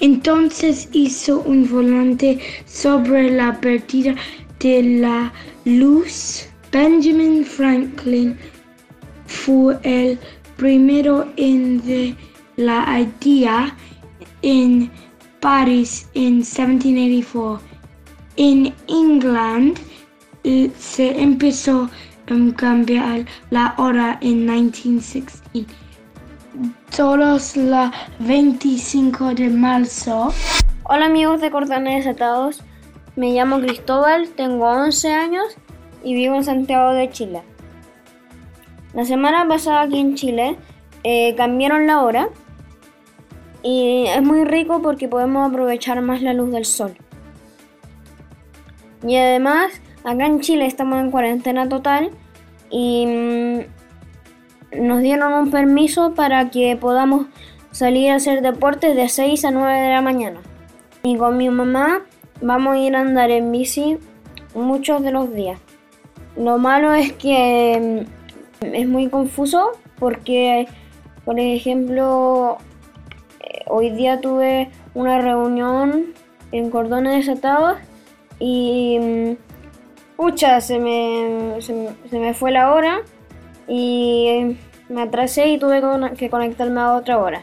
Entonces 0.00 0.88
hizo 0.92 1.40
un 1.40 1.68
volante 1.68 2.38
sobre 2.66 3.30
la 3.30 3.60
pérdida 3.60 4.14
de 4.60 4.82
la 5.00 5.32
luz. 5.64 6.48
Benjamin 6.72 7.44
Franklin 7.44 8.36
fue 9.26 9.78
el 9.82 10.18
primero 10.56 11.26
en 11.36 11.84
de 11.86 12.14
la 12.56 13.00
idea 13.00 13.76
en 14.42 14.90
París 15.40 16.08
en 16.14 16.36
1784. 16.36 17.60
En 18.38 18.74
England 18.88 19.78
se 20.78 21.20
empezó 21.20 21.90
a 22.28 22.56
cambiar 22.56 23.24
la 23.50 23.74
hora 23.78 24.18
en 24.20 24.46
1916. 24.46 25.66
Todos 26.96 27.56
la 27.56 27.92
25 28.20 29.34
de 29.34 29.48
marzo. 29.48 30.32
Hola 30.84 31.06
amigos 31.06 31.40
de 31.40 31.50
Cordones 31.50 32.04
Desatados, 32.04 32.62
me 33.16 33.32
llamo 33.32 33.60
Cristóbal, 33.60 34.28
tengo 34.30 34.66
11 34.66 35.12
años 35.12 35.46
y 36.04 36.14
vivo 36.14 36.36
en 36.36 36.44
Santiago 36.44 36.92
de 36.92 37.10
Chile. 37.10 37.42
La 38.94 39.04
semana 39.04 39.48
pasada 39.48 39.82
aquí 39.82 39.98
en 39.98 40.14
Chile 40.14 40.56
eh, 41.02 41.34
cambiaron 41.36 41.88
la 41.88 42.02
hora 42.02 42.28
y 43.64 44.04
es 44.06 44.22
muy 44.22 44.44
rico 44.44 44.80
porque 44.80 45.08
podemos 45.08 45.50
aprovechar 45.50 46.00
más 46.02 46.22
la 46.22 46.32
luz 46.32 46.52
del 46.52 46.64
sol. 46.64 46.96
Y 49.06 49.16
además, 49.16 49.72
acá 50.06 50.26
en 50.26 50.40
Chile 50.40 50.66
estamos 50.66 51.00
en 51.00 51.10
cuarentena 51.10 51.68
total 51.68 52.10
y 52.70 53.06
mm, 53.06 54.86
nos 54.86 55.02
dieron 55.02 55.32
un 55.34 55.50
permiso 55.50 56.14
para 56.14 56.48
que 56.50 56.76
podamos 56.76 57.26
salir 57.72 58.10
a 58.10 58.14
hacer 58.14 58.40
deportes 58.40 58.94
de 58.94 59.08
6 59.08 59.44
a 59.44 59.50
9 59.50 59.80
de 59.80 59.88
la 59.90 60.00
mañana. 60.00 60.40
Y 61.02 61.16
con 61.16 61.36
mi 61.36 61.50
mamá 61.50 62.02
vamos 62.40 62.76
a 62.76 62.78
ir 62.78 62.94
a 62.94 63.00
andar 63.00 63.30
en 63.30 63.50
bici 63.50 63.98
muchos 64.54 65.02
de 65.02 65.10
los 65.10 65.34
días. 65.34 65.58
Lo 66.36 66.58
malo 66.58 66.94
es 66.94 67.12
que 67.12 68.06
mm, 68.60 68.64
es 68.74 68.88
muy 68.88 69.08
confuso 69.08 69.72
porque, 69.98 70.68
por 71.24 71.40
ejemplo, 71.40 72.58
eh, 73.40 73.64
hoy 73.66 73.90
día 73.90 74.20
tuve 74.20 74.70
una 74.94 75.20
reunión 75.20 76.14
en 76.52 76.70
cordones 76.70 77.26
desatados 77.26 77.78
y 78.38 79.36
pucha, 80.16 80.60
se 80.60 80.78
me, 80.78 81.60
se, 81.60 82.18
me 82.18 82.34
fue 82.34 82.50
la 82.50 82.72
hora 82.72 83.02
y 83.68 84.56
me 84.88 85.02
atrasé 85.02 85.48
y 85.48 85.58
tuve 85.58 85.82
que 86.16 86.30
conectarme 86.30 86.80
a 86.80 86.94
otra 86.94 87.18
hora. 87.18 87.42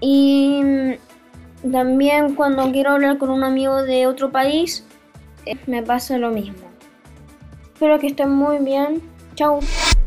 Y 0.00 0.96
también 1.70 2.34
cuando 2.34 2.70
quiero 2.72 2.92
hablar 2.92 3.18
con 3.18 3.30
un 3.30 3.44
amigo 3.44 3.82
de 3.82 4.06
otro 4.06 4.30
país, 4.30 4.84
eh, 5.44 5.56
me 5.66 5.82
pasa 5.82 6.18
lo 6.18 6.30
mismo. 6.30 6.66
Espero 7.74 7.98
que 7.98 8.08
estén 8.08 8.30
muy 8.30 8.58
bien. 8.58 9.02
Chao. 9.34 9.60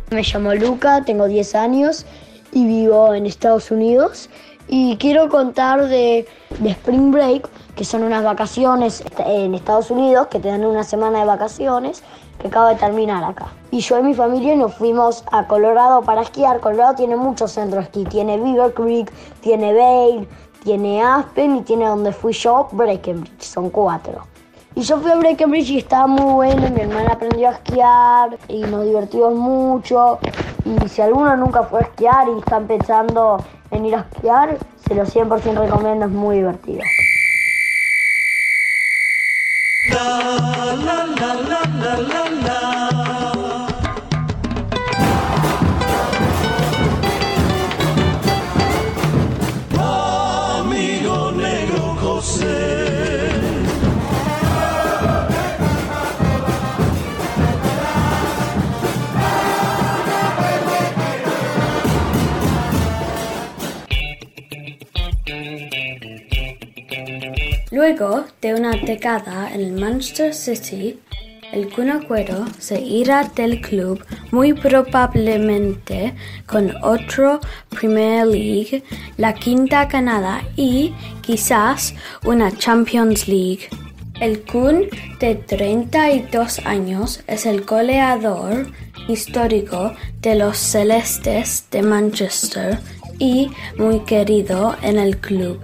Me 0.10 0.24
llamo 0.24 0.56
Luca, 0.56 1.04
tengo 1.06 1.28
10 1.28 1.56
años 1.56 2.06
y 2.52 2.66
vivo 2.66 3.14
en 3.14 3.26
Estados 3.26 3.70
Unidos. 3.72 4.30
Y 4.68 4.98
quiero 4.98 5.30
contar 5.30 5.88
de, 5.88 6.28
de 6.60 6.70
Spring 6.72 7.12
Break, 7.12 7.48
que 7.80 7.86
son 7.86 8.04
unas 8.04 8.26
vacaciones 8.26 9.02
en 9.20 9.56
Estados 9.56 9.90
Unidos, 9.90 10.28
que 10.28 10.42
te 10.42 10.50
dan 10.50 10.66
una 10.66 10.84
semana 10.84 11.20
de 11.20 11.26
vacaciones, 11.26 12.04
que 12.38 12.50
acaba 12.50 12.72
de 12.72 12.76
terminar 12.76 13.24
acá. 13.24 13.54
Y 13.72 13.80
yo 13.80 13.98
y 13.98 14.04
mi 14.04 14.14
familia 14.14 14.54
nos 14.58 14.74
fuimos 14.74 15.24
a 15.32 15.48
Colorado 15.48 16.02
para 16.02 16.24
esquiar. 16.24 16.60
Colorado 16.60 16.96
tiene 16.96 17.16
muchos 17.16 17.54
centros 17.54 17.86
de 17.86 17.86
esquí. 17.86 18.04
Tiene 18.04 18.38
Beaver 18.38 18.74
Creek, 18.74 19.10
tiene 19.40 19.74
Vail, 19.74 20.28
tiene 20.66 21.02
Aspen 21.02 21.56
y 21.56 21.62
tiene 21.62 21.86
donde 21.86 22.12
fui 22.12 22.34
yo, 22.34 22.68
Breckenridge. 22.74 23.44
Son 23.44 23.70
cuatro. 23.70 24.24
Y 24.76 24.82
yo 24.82 24.98
fui 24.98 25.12
a 25.12 25.16
Breckenridge 25.16 25.70
y 25.70 25.78
estaba 25.78 26.08
muy 26.08 26.34
bueno. 26.34 26.70
Mi 26.72 26.82
hermana 26.82 27.14
aprendió 27.14 27.48
a 27.48 27.52
esquiar 27.52 28.38
y 28.50 28.60
nos 28.64 28.84
divertimos 28.84 29.36
mucho. 29.36 30.20
Y 30.66 30.90
si 30.90 31.02
alguno 31.02 31.34
nunca 31.38 31.64
fue 31.64 31.80
a 31.80 31.84
esquiar 31.84 32.28
y 32.28 32.40
están 32.40 32.68
pensando 32.68 33.38
en 33.72 33.86
ir 33.86 33.96
a 33.96 34.00
esquiar, 34.00 34.58
se 34.86 34.96
lo 34.96 35.06
100% 35.06 35.62
recomiendo, 35.62 36.08
es 36.08 36.12
muy 36.12 36.36
divertido. 36.36 36.82
Amigo 39.82 39.88
negro 39.88 39.88
José. 39.88 39.89
Luego 67.72 68.26
de 68.42 68.54
una 68.54 68.72
década 68.72 69.54
en 69.54 69.62
el 69.62 69.74
Manchester 69.74 70.34
City, 70.34 71.00
el 71.52 71.70
Kun 71.70 71.90
Agüero 71.90 72.46
se 72.60 72.80
irá 72.80 73.24
del 73.36 73.60
club 73.60 74.04
muy 74.32 74.54
probablemente 74.54 76.14
con 76.46 76.72
otro 76.84 77.40
Premier 77.70 78.28
League, 78.28 78.84
la 79.18 79.34
quinta 79.34 79.86
ganada 79.86 80.44
y 80.56 80.94
quizás 81.22 81.96
una 82.24 82.56
Champions 82.56 83.28
League. 83.28 83.68
El 84.22 84.44
Kun 84.44 84.90
de 85.20 85.36
32 85.36 86.60
años 86.66 87.24
es 87.26 87.46
el 87.46 87.62
goleador 87.62 88.68
histórico 89.08 89.94
de 90.22 90.36
los 90.36 90.58
Celestes 90.58 91.66
de 91.72 91.82
Manchester 91.82 92.78
y 93.18 93.50
muy 93.78 94.02
querido 94.02 94.76
en 94.84 95.00
el 95.00 95.18
club, 95.18 95.60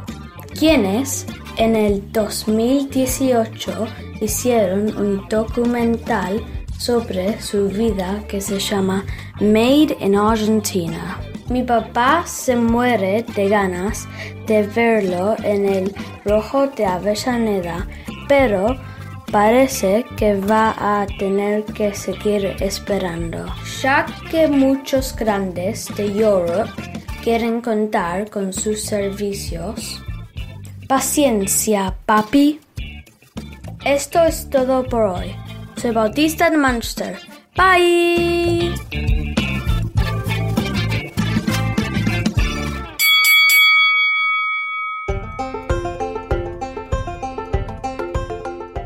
quienes 0.58 1.28
en 1.58 1.76
el 1.76 2.12
2018 2.12 3.88
hicieron 4.22 4.96
un 4.98 5.28
documental 5.30 6.44
sobre 6.78 7.42
su 7.42 7.70
vida 7.70 8.24
que 8.28 8.42
se 8.42 8.60
llama 8.60 9.06
Made 9.40 9.98
in 10.00 10.16
Argentina. 10.16 11.20
Mi 11.50 11.64
papá 11.64 12.24
se 12.26 12.56
muere 12.56 13.26
de 13.36 13.50
ganas 13.50 14.08
de 14.48 14.64
verlo 14.64 15.36
en 15.44 15.66
el 15.66 15.96
Rojo 16.26 16.68
de 16.68 16.86
Avellaneda, 16.86 17.88
pero 18.28 18.78
parece 19.32 20.06
que 20.18 20.36
va 20.36 20.76
a 20.78 21.06
tener 21.20 21.64
que 21.66 21.94
seguir 21.94 22.56
esperando, 22.60 23.46
ya 23.82 24.06
que 24.32 24.48
muchos 24.48 25.16
grandes 25.16 25.88
de 25.96 26.06
Europe 26.06 26.72
quieren 27.24 27.62
contar 27.62 28.30
con 28.30 28.52
sus 28.54 28.84
servicios. 28.84 30.05
Paciencia, 30.88 31.96
papi. 32.06 32.60
Esto 33.84 34.24
es 34.24 34.48
todo 34.52 34.84
por 34.84 35.02
hoy. 35.02 35.36
Soy 35.78 35.92
Bautista 35.92 36.52
de 36.52 36.58
Manchester. 36.58 37.20
Bye. 37.56 38.76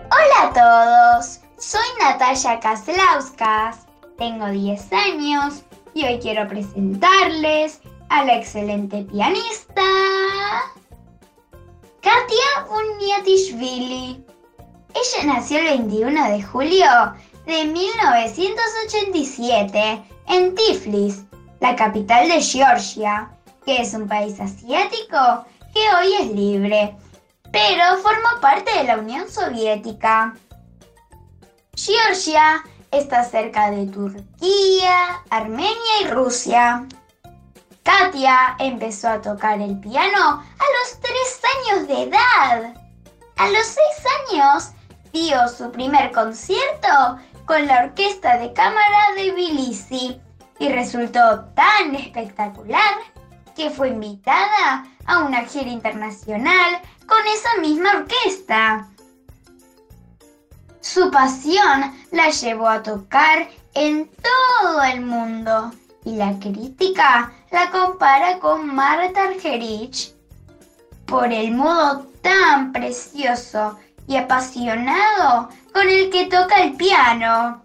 Hola 0.10 0.40
a 0.42 0.54
todos, 0.54 1.42
soy 1.58 1.82
Natalia 2.00 2.62
Kaslauskas, 2.62 3.80
tengo 4.18 4.48
10 4.48 4.94
años 4.94 5.64
y 5.94 6.06
hoy 6.06 6.18
quiero 6.20 6.48
presentarles 6.48 7.82
a 8.08 8.24
la 8.24 8.38
excelente 8.38 9.04
pianista 9.04 9.82
Katia 12.02 12.66
Buniatishvili. 12.68 14.26
Ella 14.94 15.24
nació 15.26 15.60
el 15.60 15.68
21 15.80 16.32
de 16.32 16.42
julio 16.42 16.88
de 17.46 17.66
1987 17.66 20.02
en 20.28 20.56
Tiflis, 20.56 21.26
la 21.60 21.76
capital 21.76 22.30
de 22.30 22.42
Georgia, 22.42 23.30
que 23.66 23.82
es 23.82 23.94
un 23.94 24.08
país 24.08 24.40
asiático 24.40 25.44
que 25.74 25.82
hoy 25.96 26.14
es 26.22 26.32
libre, 26.32 26.96
pero 27.52 27.98
formó 27.98 28.40
parte 28.40 28.72
de 28.78 28.86
la 28.86 28.98
Unión 28.98 29.30
Soviética. 29.30 30.38
Georgia 31.76 32.64
está 32.92 33.26
cerca 33.26 33.72
de 33.72 33.88
Turquía, 33.88 35.22
Armenia 35.30 36.02
y 36.02 36.06
Rusia. 36.08 36.88
Katia 37.90 38.56
empezó 38.60 39.10
a 39.10 39.20
tocar 39.20 39.60
el 39.60 39.80
piano 39.80 40.20
a 40.20 40.66
los 40.78 41.00
tres 41.02 41.42
años 41.58 41.88
de 41.88 42.04
edad. 42.04 42.76
A 43.36 43.50
los 43.50 43.66
seis 43.66 44.06
años 44.30 44.72
dio 45.12 45.48
su 45.48 45.72
primer 45.72 46.12
concierto 46.12 47.18
con 47.46 47.66
la 47.66 47.86
orquesta 47.86 48.38
de 48.38 48.54
cámara 48.54 49.14
de 49.16 49.32
Tbilisi 49.32 50.22
y 50.60 50.70
resultó 50.70 51.46
tan 51.56 51.96
espectacular 51.96 52.94
que 53.56 53.72
fue 53.72 53.90
invitada 53.90 54.86
a 55.08 55.20
una 55.24 55.46
gira 55.46 55.72
internacional 55.72 56.80
con 57.08 57.26
esa 57.26 57.60
misma 57.60 57.92
orquesta. 58.02 58.88
Su 60.80 61.10
pasión 61.10 61.98
la 62.12 62.30
llevó 62.30 62.68
a 62.68 62.84
tocar 62.84 63.50
en 63.74 64.12
todo 64.12 64.84
el 64.84 65.02
mundo 65.02 65.72
y 66.06 66.18
la 66.18 66.38
crítica 66.38 67.34
la 67.52 67.72
compara 67.72 68.40
con 68.40 68.74
Marta 68.76 69.24
Argerich 69.24 70.14
por 71.06 71.32
el 71.32 71.52
modo 71.52 72.06
tan 72.22 72.72
precioso 72.72 73.78
y 74.08 74.18
apasionado 74.18 75.50
con 75.74 75.88
el 75.90 76.10
que 76.10 76.26
toca 76.26 76.64
el 76.64 76.74
piano. 76.74 77.62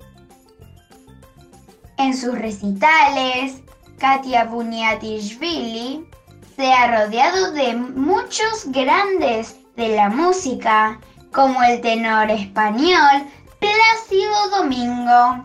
En 1.98 2.16
sus 2.16 2.36
recitales, 2.38 3.62
Katia 3.98 4.44
Buniatishvili 4.44 6.08
se 6.56 6.72
ha 6.72 7.04
rodeado 7.04 7.52
de 7.52 7.74
muchos 7.74 8.66
grandes 8.66 9.56
de 9.76 9.96
la 9.96 10.08
música, 10.08 10.98
como 11.32 11.62
el 11.62 11.80
tenor 11.80 12.30
español 12.30 13.26
Plácido 13.58 14.50
Domingo. 14.50 15.44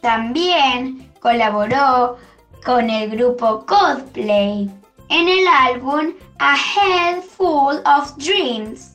También 0.00 1.12
colaboró 1.20 2.18
con 2.64 2.90
el 2.90 3.10
grupo 3.10 3.64
Coldplay 3.66 4.70
en 5.08 5.28
el 5.28 5.46
álbum 5.46 6.12
A 6.38 6.56
Head 6.56 7.22
Full 7.22 7.76
of 7.84 8.16
Dreams. 8.16 8.94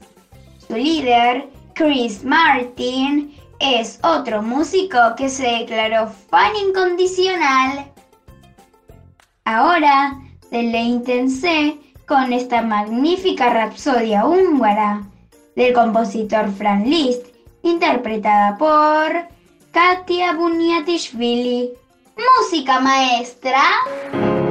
Su 0.68 0.76
líder, 0.76 1.50
Chris 1.74 2.24
Martin, 2.24 3.36
es 3.60 4.00
otro 4.04 4.42
músico 4.42 4.98
que 5.18 5.30
se 5.30 5.48
declaró 5.48 6.08
fan 6.30 6.52
incondicional. 6.68 7.92
Ahora, 9.46 10.20
deleítense 10.52 11.78
con 12.08 12.34
esta 12.34 12.62
magnífica 12.62 13.50
rapsodia 13.50 14.26
húngara 14.26 15.02
del 15.56 15.74
compositor 15.74 16.52
Franz 16.52 16.88
Liszt, 16.88 17.28
interpretada 17.64 18.58
por 18.58 19.28
Katia 19.72 20.34
Buniatishvili. 20.34 21.72
Música 22.18 22.80
maestra. 22.80 24.43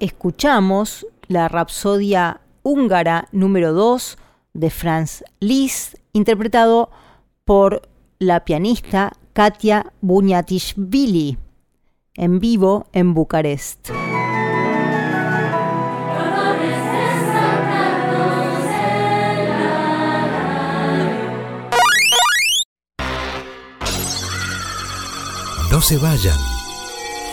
Escuchamos 0.00 1.06
la 1.28 1.48
Rapsodia 1.48 2.40
húngara 2.62 3.28
número 3.32 3.72
2 3.72 4.18
de 4.54 4.70
Franz 4.70 5.24
Liszt, 5.40 5.96
interpretado 6.12 6.90
por 7.44 7.82
la 8.18 8.44
pianista 8.44 9.12
Katia 9.32 9.92
Bunyatishvili, 10.00 11.38
en 12.14 12.40
vivo 12.40 12.86
en 12.92 13.14
Bucarest. 13.14 13.90
No 25.70 25.82
se 25.82 25.98
vayan. 25.98 26.55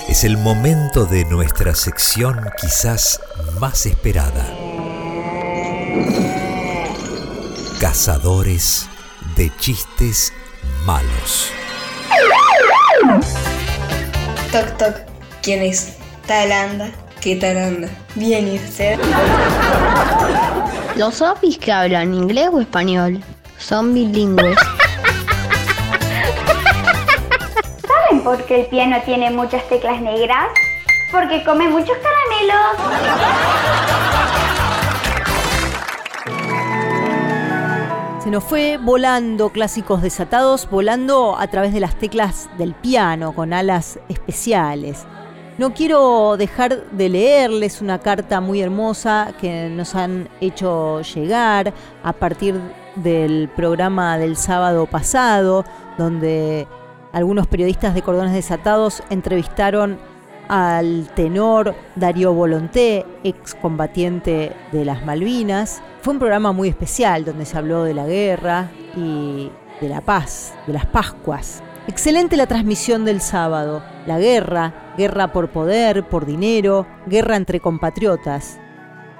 Es 0.07 0.23
el 0.23 0.37
momento 0.37 1.05
de 1.05 1.25
nuestra 1.25 1.73
sección 1.73 2.39
quizás 2.59 3.19
más 3.59 3.85
esperada. 3.85 4.45
Cazadores 7.79 8.87
de 9.35 9.51
chistes 9.57 10.33
malos. 10.85 11.49
Toc 14.51 14.77
toc. 14.77 14.95
¿Quién 15.41 15.63
es? 15.63 15.95
Talanda. 16.27 16.91
¿Qué 17.21 17.37
tal 17.37 17.57
anda? 17.57 17.89
Bien, 18.15 18.47
¿y 18.47 18.57
usted? 18.57 18.99
Los 20.95 21.15
zombies 21.15 21.57
que 21.57 21.71
hablan 21.71 22.13
inglés 22.13 22.49
o 22.51 22.59
español 22.59 23.23
son 23.57 23.93
bilingües. 23.93 24.57
¿Saben 28.23 28.37
por 28.37 28.45
qué 28.45 28.61
el 28.61 28.67
piano 28.67 28.97
tiene 29.05 29.29
muchas 29.31 29.67
teclas 29.67 30.01
negras? 30.01 30.47
Porque 31.11 31.43
come 31.43 31.67
muchos 31.67 31.97
caramelos. 31.97 32.77
Se 38.23 38.29
nos 38.29 38.43
fue 38.43 38.77
volando 38.77 39.49
clásicos 39.49 40.01
desatados, 40.01 40.69
volando 40.69 41.37
a 41.37 41.47
través 41.47 41.73
de 41.73 41.81
las 41.81 41.95
teclas 41.95 42.49
del 42.57 42.73
piano, 42.73 43.33
con 43.33 43.51
alas 43.51 43.99
especiales. 44.07 45.05
No 45.57 45.73
quiero 45.73 46.37
dejar 46.37 46.89
de 46.91 47.09
leerles 47.09 47.81
una 47.81 47.99
carta 47.99 48.41
muy 48.41 48.61
hermosa 48.61 49.33
que 49.39 49.69
nos 49.69 49.95
han 49.95 50.29
hecho 50.39 51.01
llegar 51.01 51.73
a 52.03 52.13
partir 52.13 52.59
del 52.95 53.49
programa 53.55 54.17
del 54.17 54.37
sábado 54.37 54.85
pasado, 54.85 55.65
donde 55.97 56.67
algunos 57.13 57.47
periodistas 57.47 57.93
de 57.93 58.01
Cordones 58.01 58.33
Desatados 58.33 59.03
entrevistaron 59.09 59.97
al 60.49 61.09
tenor 61.15 61.75
Darío 61.95 62.33
Volonté, 62.33 63.05
excombatiente 63.23 64.51
de 64.71 64.83
las 64.83 65.05
Malvinas. 65.05 65.81
Fue 66.01 66.13
un 66.13 66.19
programa 66.19 66.51
muy 66.51 66.67
especial 66.67 67.23
donde 67.23 67.45
se 67.45 67.57
habló 67.57 67.83
de 67.83 67.93
la 67.93 68.05
guerra 68.05 68.71
y 68.97 69.49
de 69.79 69.89
la 69.89 70.01
paz, 70.01 70.53
de 70.67 70.73
las 70.73 70.87
Pascuas. 70.87 71.63
Excelente 71.87 72.35
la 72.35 72.47
transmisión 72.47 73.05
del 73.05 73.21
sábado. 73.21 73.83
La 74.07 74.19
guerra, 74.19 74.93
guerra 74.97 75.31
por 75.31 75.49
poder, 75.49 76.03
por 76.07 76.25
dinero, 76.25 76.87
guerra 77.05 77.37
entre 77.37 77.59
compatriotas. 77.59 78.59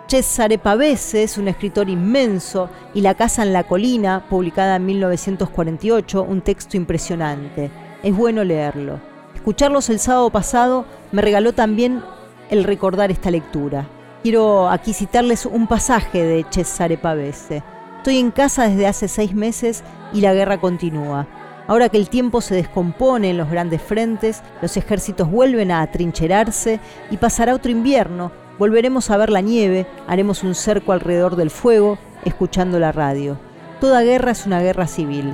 Cesare 0.07 0.59
Pavese 0.59 1.23
es 1.23 1.39
un 1.39 1.47
escritor 1.47 1.89
inmenso 1.89 2.69
y 2.93 3.01
La 3.01 3.15
Casa 3.15 3.41
en 3.41 3.51
la 3.51 3.63
Colina, 3.63 4.25
publicada 4.29 4.75
en 4.75 4.85
1948, 4.85 6.21
un 6.21 6.41
texto 6.41 6.77
impresionante. 6.77 7.71
Es 8.04 8.14
bueno 8.14 8.43
leerlo. 8.43 8.99
Escucharlos 9.34 9.89
el 9.89 9.97
sábado 9.97 10.30
pasado 10.30 10.86
me 11.14 11.22
regaló 11.22 11.54
también 11.54 12.04
el 12.49 12.66
recordar 12.66 13.12
esta 13.12 13.32
lectura. 13.32 13.88
Quiero 14.24 14.70
aquí 14.70 14.93
citarles 14.93 15.45
un 15.45 15.68
pasaje 15.68 16.22
de 16.22 16.45
Cesare 16.51 16.97
Pavese. 16.97 17.64
Estoy 17.97 18.18
en 18.18 18.32
casa 18.32 18.68
desde 18.68 18.88
hace 18.88 19.08
seis 19.08 19.34
meses 19.34 19.86
y 20.12 20.20
la 20.20 20.34
guerra 20.34 20.60
continúa. 20.60 21.28
Ahora 21.66 21.88
que 21.88 21.95
el 21.97 22.10
tiempo 22.10 22.41
se 22.41 22.56
descompone 22.56 23.30
en 23.30 23.38
los 23.38 23.49
grandes 23.49 23.82
frentes, 23.82 24.43
los 24.62 24.76
ejércitos 24.76 25.32
vuelven 25.32 25.72
a 25.72 25.82
atrincherarse 25.82 26.82
y 27.10 27.16
pasará 27.16 27.56
otro 27.56 27.72
invierno. 27.72 28.34
Volveremos 28.60 29.10
a 29.12 29.18
ver 29.18 29.30
la 29.30 29.39
nieve, 29.39 29.88
haremos 30.08 30.43
un 30.43 30.56
cerco 30.56 30.91
alrededor 30.91 31.38
del 31.38 31.49
fuego, 31.49 31.97
escuchando 32.26 32.80
la 32.80 32.91
radio. 32.91 33.38
Toda 33.80 34.01
guerra 34.01 34.32
es 34.32 34.45
una 34.45 34.60
guerra 34.60 34.88
civil. 34.88 35.34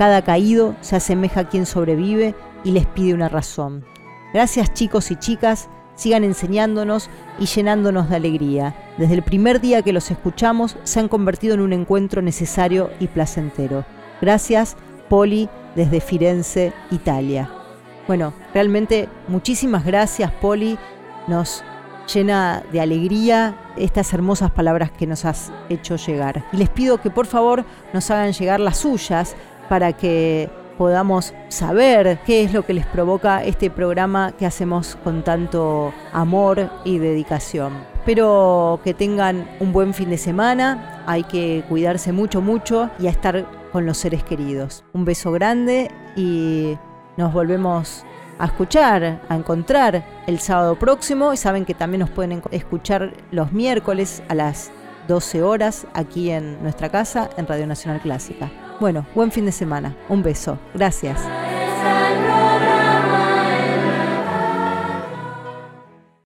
Cada 0.00 0.22
caído 0.22 0.76
se 0.80 0.96
asemeja 0.96 1.40
a 1.40 1.48
quien 1.50 1.66
sobrevive 1.66 2.34
y 2.64 2.70
les 2.70 2.86
pide 2.86 3.12
una 3.12 3.28
razón. 3.28 3.84
Gracias 4.32 4.72
chicos 4.72 5.10
y 5.10 5.16
chicas, 5.16 5.68
sigan 5.94 6.24
enseñándonos 6.24 7.10
y 7.38 7.44
llenándonos 7.44 8.08
de 8.08 8.16
alegría. 8.16 8.74
Desde 8.96 9.12
el 9.12 9.22
primer 9.22 9.60
día 9.60 9.82
que 9.82 9.92
los 9.92 10.10
escuchamos 10.10 10.78
se 10.84 11.00
han 11.00 11.08
convertido 11.08 11.52
en 11.52 11.60
un 11.60 11.74
encuentro 11.74 12.22
necesario 12.22 12.88
y 12.98 13.08
placentero. 13.08 13.84
Gracias, 14.22 14.78
Poli, 15.10 15.50
desde 15.74 16.00
Firenze, 16.00 16.72
Italia. 16.90 17.50
Bueno, 18.06 18.32
realmente 18.54 19.06
muchísimas 19.28 19.84
gracias, 19.84 20.32
Poli. 20.32 20.78
Nos 21.26 21.62
llena 22.10 22.62
de 22.72 22.80
alegría 22.80 23.54
estas 23.76 24.14
hermosas 24.14 24.50
palabras 24.50 24.92
que 24.92 25.06
nos 25.06 25.26
has 25.26 25.52
hecho 25.68 25.96
llegar. 25.96 26.42
Y 26.54 26.56
les 26.56 26.70
pido 26.70 27.02
que 27.02 27.10
por 27.10 27.26
favor 27.26 27.66
nos 27.92 28.10
hagan 28.10 28.32
llegar 28.32 28.60
las 28.60 28.78
suyas 28.78 29.36
para 29.70 29.92
que 29.92 30.50
podamos 30.76 31.32
saber 31.48 32.18
qué 32.26 32.42
es 32.42 32.52
lo 32.52 32.66
que 32.66 32.74
les 32.74 32.86
provoca 32.86 33.44
este 33.44 33.70
programa 33.70 34.32
que 34.32 34.46
hacemos 34.46 34.96
con 35.04 35.22
tanto 35.22 35.94
amor 36.12 36.68
y 36.84 36.98
dedicación. 36.98 37.74
Espero 37.94 38.80
que 38.82 38.94
tengan 38.94 39.48
un 39.60 39.72
buen 39.72 39.94
fin 39.94 40.10
de 40.10 40.18
semana, 40.18 41.04
hay 41.06 41.22
que 41.22 41.62
cuidarse 41.68 42.10
mucho, 42.10 42.40
mucho 42.40 42.90
y 42.98 43.06
a 43.06 43.10
estar 43.10 43.46
con 43.70 43.86
los 43.86 43.98
seres 43.98 44.24
queridos. 44.24 44.82
Un 44.92 45.04
beso 45.04 45.30
grande 45.30 45.88
y 46.16 46.76
nos 47.16 47.32
volvemos 47.32 48.04
a 48.40 48.46
escuchar, 48.46 49.20
a 49.28 49.36
encontrar 49.36 50.04
el 50.26 50.40
sábado 50.40 50.76
próximo 50.76 51.32
y 51.32 51.36
saben 51.36 51.64
que 51.64 51.74
también 51.74 52.00
nos 52.00 52.10
pueden 52.10 52.42
escuchar 52.50 53.12
los 53.30 53.52
miércoles 53.52 54.20
a 54.28 54.34
las 54.34 54.72
12 55.06 55.44
horas 55.44 55.86
aquí 55.94 56.30
en 56.30 56.60
nuestra 56.60 56.88
casa 56.88 57.30
en 57.36 57.46
Radio 57.46 57.68
Nacional 57.68 58.00
Clásica. 58.00 58.50
Bueno, 58.80 59.06
buen 59.14 59.30
fin 59.30 59.44
de 59.44 59.52
semana. 59.52 59.94
Un 60.08 60.22
beso. 60.22 60.58
Gracias. 60.74 61.20